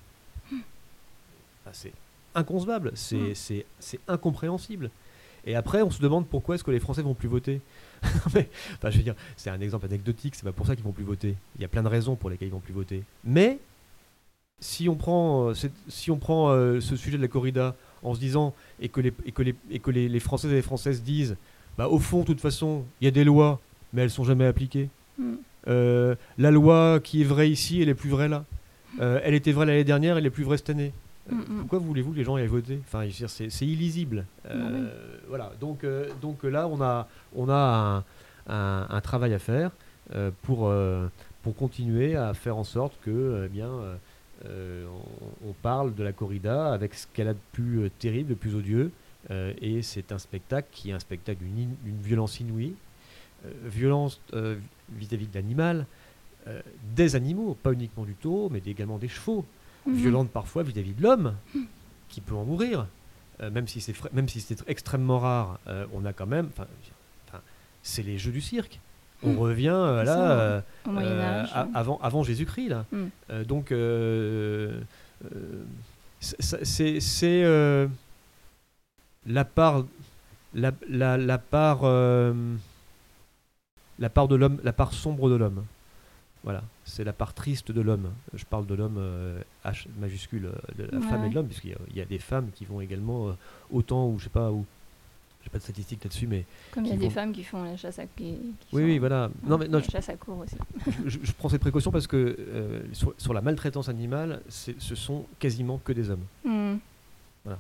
[1.67, 1.93] Ah, c'est
[2.37, 3.67] inconcevable, c'est
[4.07, 4.91] incompréhensible.
[5.47, 7.61] Et après, on se demande pourquoi est-ce que les Français vont plus voter?
[8.35, 10.93] mais, enfin, je veux dire, c'est un exemple anecdotique, c'est pas pour ça qu'ils vont
[10.93, 11.37] plus voter.
[11.57, 13.03] Il y a plein de raisons pour lesquelles ils vont plus voter.
[13.25, 13.59] Mais
[14.61, 15.55] si on prend, euh,
[15.89, 19.13] si on prend euh, ce sujet de la corrida en se disant et que les,
[19.27, 21.37] et que les, et que les, les Français et les Françaises disent,
[21.77, 23.61] bah au fond, de toute façon, il y a des lois,
[23.93, 24.89] mais elles sont jamais appliquées.
[25.19, 25.35] Mm.
[25.67, 28.45] Euh, la loi qui est vraie ici, elle est plus vraie là.
[29.01, 30.93] elle était vraie l'année dernière, elle est plus vraie cette année.
[31.31, 31.61] Mm, mm.
[31.61, 32.81] Pourquoi voulez-vous que les gens aillent voter?
[32.87, 34.27] Enfin, c'est illisible.
[34.47, 34.89] Euh,
[35.29, 35.53] voilà.
[35.61, 38.05] Donc, euh, donc là, on a, on a
[38.47, 39.71] un, travail à faire
[40.15, 40.73] euh, pour,
[41.43, 43.71] pour continuer à faire en sorte que, eh bien,
[44.45, 48.91] on, parle de la corrida avec ce qu'elle a de plus terrible, de plus odieux.
[49.31, 52.75] et c'est un spectacle qui est un spectacle d'une violence inouïe.
[53.65, 54.21] violence
[54.93, 55.87] vis-à-vis de l'animal,
[56.95, 59.47] des animaux, pas uniquement du taureau, mais également des chevaux,
[59.87, 59.95] mhm.
[59.95, 61.35] violente parfois vis-à-vis de l'homme,
[62.09, 62.87] qui peut en mourir.
[63.41, 65.59] même si c'est même si c'est extrêmement rare,
[65.93, 66.51] on a quand même,
[67.83, 68.81] c'est les jeux du cirque.
[69.23, 69.39] On hmm.
[69.39, 72.85] revient euh, là euh, avant, avant Jésus-Christ là.
[73.31, 73.69] Euh, donc
[76.21, 77.43] c'est
[79.27, 79.85] la part
[80.55, 81.83] la, la, la part
[83.99, 85.65] la part de l'homme la part sombre de l'homme.
[86.43, 88.11] Voilà, c'est la part triste de l'homme.
[88.35, 89.01] Je parle de l'homme
[89.65, 92.81] H majuscule, de la femme et de l'homme, puisqu'il y, a des femmes qui vont
[92.81, 93.37] également
[93.71, 94.67] autant ou je sais pas où
[95.45, 96.47] j'ai pas de statistiques là-dessus, mais.
[96.71, 98.39] Comme il y a des femmes qui font la chasse à qui,
[98.73, 99.31] Oui, oui, voilà.
[99.45, 100.57] Non, mais non, la chasse à cour aussi.
[101.07, 105.93] Je, prends cette précaution parce que euh, sur, la maltraitance animale, ce sont quasiment que
[105.93, 106.25] des hommes.
[106.45, 106.77] Hmm.
[107.45, 107.59] Voilà.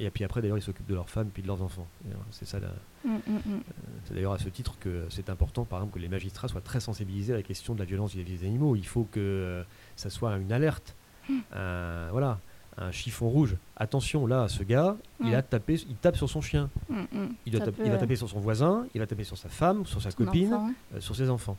[0.00, 1.86] Euh, et puis après, d'ailleurs, ils s'occupent de leurs femmes puis de leurs enfants.
[2.30, 2.60] C'est ça.
[2.60, 2.68] La...
[3.04, 3.58] Hmm, hmm, euh,
[4.04, 6.80] c'est d'ailleurs à ce titre que c'est important, par exemple, que les magistrats soient très
[6.80, 8.76] sensibilisés à la question de la violence vis-à-vis des animaux.
[8.76, 9.64] Il faut que
[9.96, 10.94] ça soit une alerte.
[11.52, 12.38] voilà
[12.76, 13.56] un chiffon rouge.
[13.76, 16.70] Attention, là, ce gars, il a tapé, il tape sur son chien.
[16.88, 17.34] Mm, mm.
[17.46, 20.74] Il, va taper sur son voisin, il va taper sur sa femme, sur sa copine,
[20.94, 21.56] euh, sur ses enfants.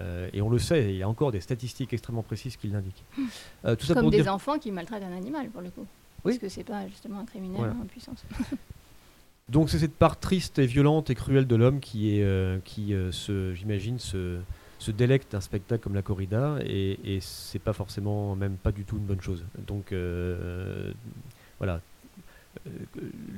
[0.00, 3.04] Euh, et on le sait, il y a encore des statistiques extrêmement précises qui l'indiquent.
[3.16, 3.22] Mm.
[3.66, 5.86] Euh, tout ça Comme des enfants qui maltraitent un animal, pour le coup.
[6.24, 6.32] Oui.
[6.32, 8.24] Parce que c'est pas justement un criminel en puissance.
[9.48, 13.52] Donc c'est cette part triste et violente et cruelle de l'homme qui est, qui se,
[13.54, 14.38] j'imagine, se
[14.80, 18.84] se délecte d'un spectacle comme la corrida et, et c'est pas forcément même pas du
[18.84, 19.44] tout une bonne chose.
[19.66, 20.92] Donc euh,
[21.58, 21.80] voilà,
[22.66, 22.70] euh,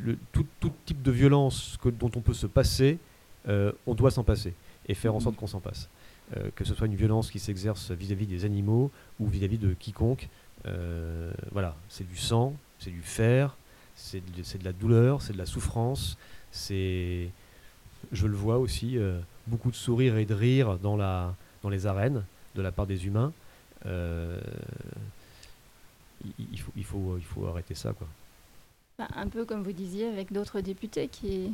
[0.05, 2.99] le, tout, tout, type de violence que, dont on peut se passer,
[3.49, 4.55] euh, on doit s'en passer
[4.87, 5.89] et faire en sorte qu'on s'en passe.
[6.55, 10.29] que ce soit une violence qui s'exerce vis-à-vis des animaux ou vis-à-vis de quiconque.
[11.51, 13.57] voilà, c'est du sang, c'est du fer,
[13.95, 16.17] c'est de, de, la douleur, c'est de la souffrance,
[16.51, 17.29] c'est,
[18.11, 18.99] je le vois aussi,
[19.47, 22.25] beaucoup de sourires et de rires dans, la, dans les arènes
[22.55, 23.33] de la part des humains.
[23.87, 24.39] Euh,
[26.39, 27.93] il, faut, il, faut, il faut arrêter ça.
[27.93, 28.07] Quoi.
[28.99, 31.53] Bah, un peu comme vous disiez avec d'autres députés qui,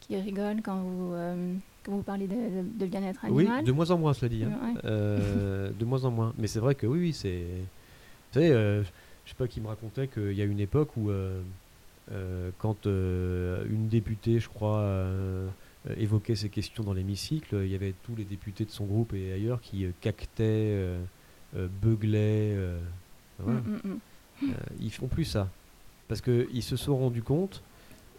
[0.00, 1.54] qui rigolent quand vous, euh,
[1.84, 3.58] quand vous parlez de, bien-être animal.
[3.58, 4.44] Oui, de moins en moins, cela dit.
[4.44, 4.74] Hein.
[4.84, 6.34] Euh, de moins en moins.
[6.38, 7.44] Mais c'est vrai que oui, oui c'est.
[8.32, 8.82] Vous savez,
[9.24, 11.10] je sais pas qui me racontait qu'il y a une époque où,
[12.58, 14.84] quand une députée, je crois,
[15.90, 17.60] euh, évoquait ces questions dans l'hémicycle.
[17.62, 20.98] Il y avait tous les députés de son groupe et ailleurs qui euh, cactaient, euh,
[21.82, 22.56] beuglaient.
[23.40, 23.98] Mm, mm,
[24.42, 24.52] mm.
[24.80, 25.48] ils font plus ça.
[26.08, 27.62] Parce qu'ils se sont rendus compte,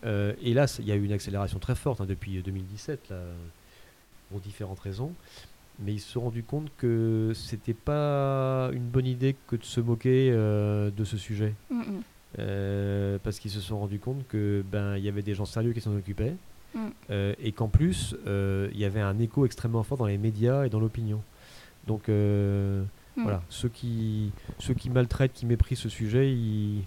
[0.03, 3.19] et là, il y a eu une accélération très forte hein, depuis 2017, là,
[4.29, 5.13] pour différentes raisons,
[5.79, 9.81] mais ils se sont rendus compte que c'était pas une bonne idée que de se
[9.81, 11.53] moquer de ce sujet.
[12.37, 15.81] parce qu'ils se sont rendus compte que ben il y avait des gens sérieux qui
[15.81, 16.35] s'en occupaient
[16.75, 16.87] Mm.
[17.09, 20.65] Euh, et qu'en plus, euh, il y avait un écho extrêmement fort dans les médias
[20.65, 21.21] et dans l'opinion.
[21.87, 22.83] Donc euh,
[23.15, 23.23] mm.
[23.23, 26.83] voilà, ceux qui, ceux qui maltraitent, qui méprisent ce sujet, ils,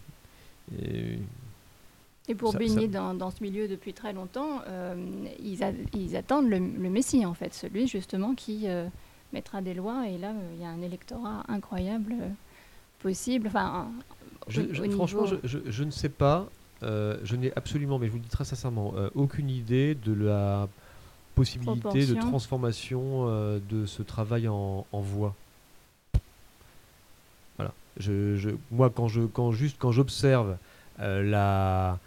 [2.29, 4.63] et pour baigner Dans, dans, ce milieu depuis très longtemps,
[5.43, 5.61] ils,
[5.95, 8.67] ils, attendent le, Messie, en fait, celui justement qui
[9.33, 10.07] mettra des lois.
[10.09, 12.15] Et là, il y a un électorat incroyable
[13.01, 13.49] possible.
[13.49, 13.89] Enfin,
[14.91, 16.49] franchement, je, je, ne sais pas.
[16.83, 20.13] Euh, je n'ai absolument, mais je vous le dis très sincèrement, euh, aucune idée de
[20.13, 20.69] la
[21.35, 25.35] possibilité de transformation euh, de ce travail en, voix.
[27.57, 27.73] Voilà.
[28.71, 30.57] Moi, quand je, quand juste quand j'observe
[30.99, 31.99] la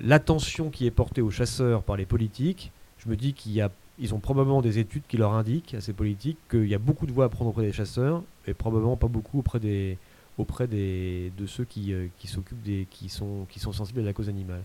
[0.00, 3.70] l'attention qui est portée aux chasseurs par les politiques, je me dis qu'il y a
[3.98, 7.06] ils ont probablement des études qui leur indiquent à ces politiques qu'il y a beaucoup
[7.06, 9.96] de voix à prendre auprès des chasseurs et probablement pas beaucoup auprès des,
[10.38, 14.04] auprès des, de ceux qui, euh, qui s'occupent des qui sont qui sont sensibles à
[14.04, 14.62] la cause animale.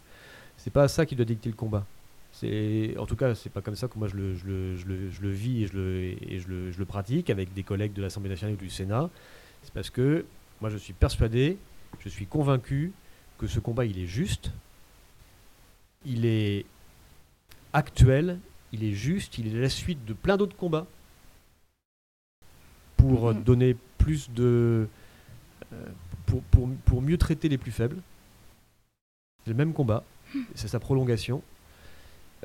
[0.58, 1.86] C'est pas ça qui doit dicter le combat.
[2.34, 4.86] C'est en tout cas c'est pas comme ça que moi je le, je le, je
[4.86, 7.94] le, je le vis et je le et je je le pratique avec des collègues
[7.94, 9.10] de l'Assemblée nationale ou du Sénat.
[9.64, 10.26] C'est parce que
[10.60, 11.58] moi je suis persuadé,
[12.00, 12.92] je suis convaincu
[13.38, 14.52] que ce combat il est juste,
[16.06, 16.66] il est
[17.74, 18.40] actuel,
[18.72, 20.88] il est juste, il est la suite de plein d'autres combats
[22.98, 23.44] pour mm-hmm.
[23.44, 24.88] donner plus de
[25.74, 25.86] euh,
[26.26, 27.98] pour, pour, pour, mieux traiter les plus faibles.
[29.44, 30.04] C'est le même combat,
[30.56, 31.42] c'est sa prolongation.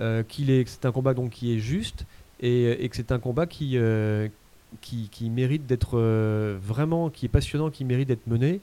[0.00, 2.04] Euh, qu'il est, c'est un combat donc qui est juste
[2.40, 4.28] et, et que c'est un combat qui, euh,
[4.82, 5.98] qui, qui, mérite d'être
[6.60, 8.60] vraiment, qui est passionnant, qui mérite d'être mené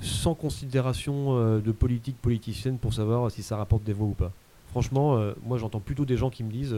[0.00, 4.32] sans considération de politique politicienne pour savoir si ça rapporte des voix ou pas.
[4.70, 6.76] Franchement, moi j'entends plutôt des gens qui me disent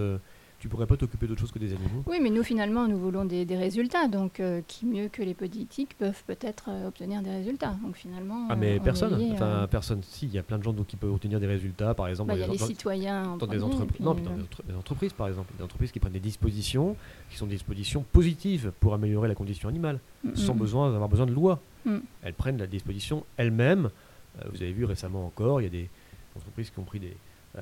[0.61, 2.03] tu pourrais pas t'occuper d'autre chose que des animaux.
[2.07, 4.09] Oui, mais nous, finalement, nous voulons des, des résultats.
[4.09, 7.77] Donc, euh, qui mieux que les politiques peuvent peut-être euh, obtenir des résultats.
[7.85, 8.47] Donc, finalement.
[8.49, 9.19] Ah, euh, mais on personne.
[9.19, 10.01] lié, enfin, euh, personne.
[10.03, 12.29] Si, il y a plein de gens donc, qui peuvent obtenir des résultats, par exemple.
[12.29, 13.25] bah, y dans a les dans- citoyens.
[13.33, 15.53] en des puis, Non, puis dans euh, des, entre- des entreprises, par exemple.
[15.59, 16.97] Des entreprises qui prennent des dispositions
[17.29, 21.27] qui sont des dispositions positives pour améliorer la condition animale, mm, sans besoin d'avoir besoin
[21.27, 21.61] de loi.
[21.85, 21.99] Mm.
[22.23, 23.91] Elles prennent la disposition elles-mêmes.
[24.39, 25.89] Euh, vous avez vu récemment encore, il y a des
[26.37, 27.01] entreprises qui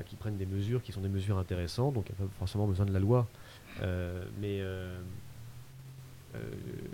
[0.06, 2.66] qui prennent des mesures qui sont des mesures intéressantes, donc il n'y a pas forcément
[2.66, 3.28] besoin de la loi.
[3.82, 4.98] Euh, mais euh,
[6.34, 6.38] euh,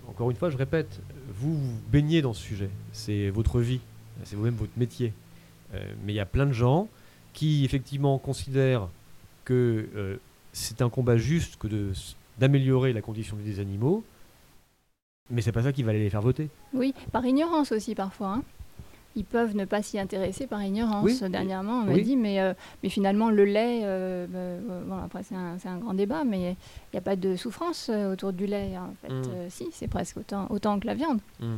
[0.09, 3.81] encore une fois, je répète, vous, vous baignez dans ce sujet, c'est votre vie,
[4.25, 5.13] c'est vous-même votre métier.
[5.75, 6.89] Euh, mais il y a plein de gens
[7.35, 8.89] qui effectivement considèrent
[9.45, 10.17] que euh,
[10.53, 11.69] c'est un combat juste que
[12.39, 14.05] d'améliorer la condition des animaux,
[15.31, 16.49] mais c'est pas ça qui va aller les faire voter.
[16.75, 18.29] Oui, par ignorance aussi parfois.
[18.29, 18.43] hein.
[19.17, 21.03] Ils peuvent ne pas s'y intéresser par ignorance.
[21.05, 22.03] Oui, Dernièrement, on m'a oui.
[22.03, 22.53] dit, mais, euh,
[22.83, 26.57] mais finalement, le lait, euh, bah, euh, bon, après c'est un, grand débat, mais il
[26.95, 28.77] n'y a pas de souffrance autour du lait.
[28.79, 29.23] En fait, Mm.
[29.35, 31.19] Euh, si, c'est presque autant, autant que la viande.
[31.41, 31.55] Mm.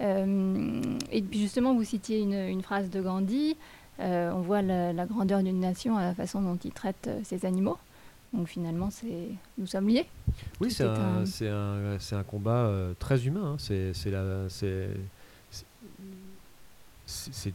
[0.00, 3.56] Euh, et puis justement, vous citiez une, une phrase de Gandhi.
[3.98, 7.78] on voit la, la grandeur d'une nation à la façon dont il traite ses animaux.
[8.32, 10.06] Donc finalement, c'est nous sommes liés.
[10.60, 13.52] Oui, c'est est un, un- c'est un, c'est un combat euh, très humain.
[13.52, 13.56] hein.
[13.58, 13.92] C'est,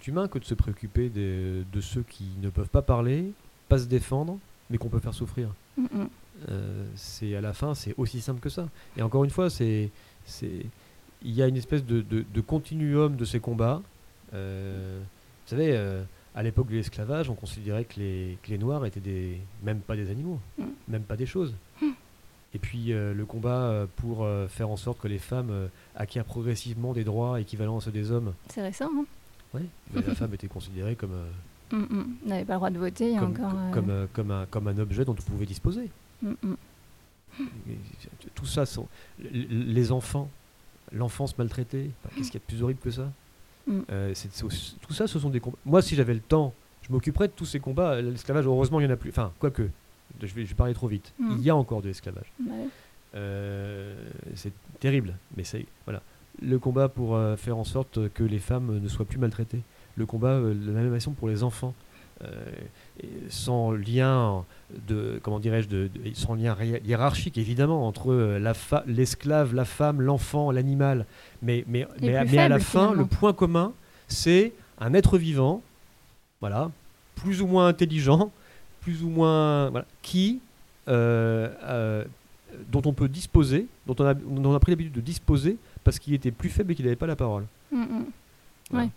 [0.07, 3.31] humain que de se préoccuper des- de ceux qui ne peuvent pas parler,
[3.69, 5.49] pas se défendre, mais qu'on peut faire souffrir.
[5.77, 5.85] Mm.
[6.49, 8.67] Euh, c'est à la fin, c'est aussi simple que ça.
[8.97, 9.91] Et encore une fois, c'est,
[10.41, 13.81] il y a une espèce de, de- de continuum de ces combats.
[14.33, 14.99] Euh,
[15.45, 15.73] vous savez,
[16.35, 19.95] à l'époque de l'esclavage, on considérait que les, que les Noirs étaient des, même pas
[19.95, 20.63] des animaux, Mm.
[20.87, 21.53] même pas des choses.
[22.55, 25.67] Et puis euh, le combat euh, pour euh, faire en sorte que les femmes euh,
[25.95, 28.33] acquièrent progressivement des droits équivalents à ceux des hommes.
[28.49, 28.89] C'est récent.
[29.55, 29.59] Hein.
[29.93, 31.11] Mais la femme était considérée comme,
[31.71, 32.05] Mm, mm.
[32.25, 33.07] On n'avait pas le droit de voter.
[33.09, 35.45] il y a comme, encore, co- comme, comme, un, comme un objet dont on pouvait
[35.47, 35.89] disposer.
[36.21, 36.55] mm, mm.
[38.35, 38.87] Tout ça, sont,
[39.19, 40.29] les enfants,
[40.91, 43.11] l'enfance maltraitée, qu'est-ce qu'il y a de plus horrible que ça?
[43.67, 43.79] Mm.
[43.91, 45.57] Euh, c'est- c'est aussi- Tout ça, ce sont des combats.
[45.65, 48.01] Moi, si j'avais le temps, je m'occuperais de tous ces combats.
[48.01, 49.09] L'esclavage, heureusement, il y en a plus.
[49.09, 49.63] Enfin, quoique,
[50.21, 51.13] je vais, je vais parler trop vite.
[51.19, 51.31] Mm.
[51.37, 52.31] Il y a encore de l'esclavage.
[52.45, 52.67] Ouais.
[53.15, 53.95] Euh,
[54.35, 56.01] c'est terrible, mais c'est voilà.
[56.41, 59.61] Le combat pour euh, faire en sorte que les femmes ne soient plus maltraitées.
[59.95, 61.75] Le combat la même façon pour les enfants,
[63.29, 64.43] sans lien
[64.87, 68.53] de comment dirais-je, de, de- sans lien hi- hiérarchique évidemment entre euh, la
[68.87, 71.05] l'esclave, la femme, l'enfant, l'animal.
[71.41, 73.73] Mais mais mais, mais à la fin, le point commun,
[74.07, 75.61] c'est un être vivant,
[76.41, 76.71] voilà,
[77.15, 78.31] plus ou moins intelligent,
[78.81, 80.39] plus ou moins voilà, qui
[80.87, 82.03] euh, euh,
[82.71, 85.97] dont on peut disposer, dont on a, dont on a pris l'habitude de disposer parce
[85.99, 87.45] qu'il était plus faible et qu'il n'avait pas la parole.
[87.71, 88.05] Mm, mm.
[88.69, 88.85] Voilà.
[88.85, 88.91] Ouais.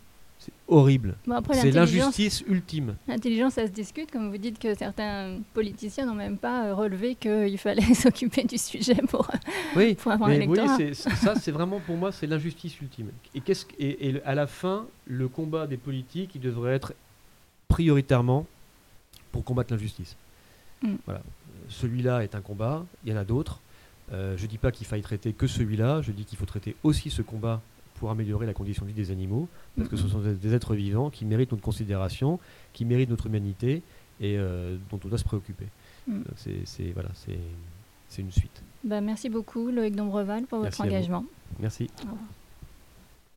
[0.46, 1.16] C'est horrible.
[1.26, 2.94] Bon, C'est l'injustice ultime.
[3.08, 4.10] l'intelligence, ça se discute.
[4.12, 8.56] Comme vous dites que certains politiciens n'ont même pas euh, relevé qu'il fallait s'occuper du
[8.58, 9.28] sujet pour,
[9.74, 13.10] Oui, pour avoir mais vous voyez, c'est- ça, c'est vraiment pour moi, c'est l'injustice ultime.
[13.34, 16.92] Et, qu'est-ce, que- et, et à la fin, le combat des politiques, il devrait être
[17.68, 18.46] prioritairement
[19.32, 20.16] pour combattre l'injustice.
[20.82, 20.94] Mm.
[21.04, 21.22] Voilà.
[21.68, 23.60] Celui-là est un combat, il y en a d'autres.
[24.12, 26.76] Euh, je ne dis pas qu'il faille traiter que celui-là, je dis qu'il faut traiter
[26.84, 27.60] aussi ce combat
[27.96, 31.10] pour améliorer la condition de vie des animaux, parce que ce sont des, êtres vivants
[31.10, 32.38] qui méritent notre considération,
[32.72, 33.82] qui méritent notre humanité
[34.20, 35.66] et euh, dont on doit se préoccuper.
[36.06, 36.18] Mm.
[36.18, 37.38] Donc c'est, c'est- voilà, c'est,
[38.08, 38.62] c'est une suite.
[38.84, 41.24] Bah, merci beaucoup, Loïc Dombreval, pour votre Merci engagement.
[41.58, 41.88] Merci.
[42.00, 42.18] Au revoir.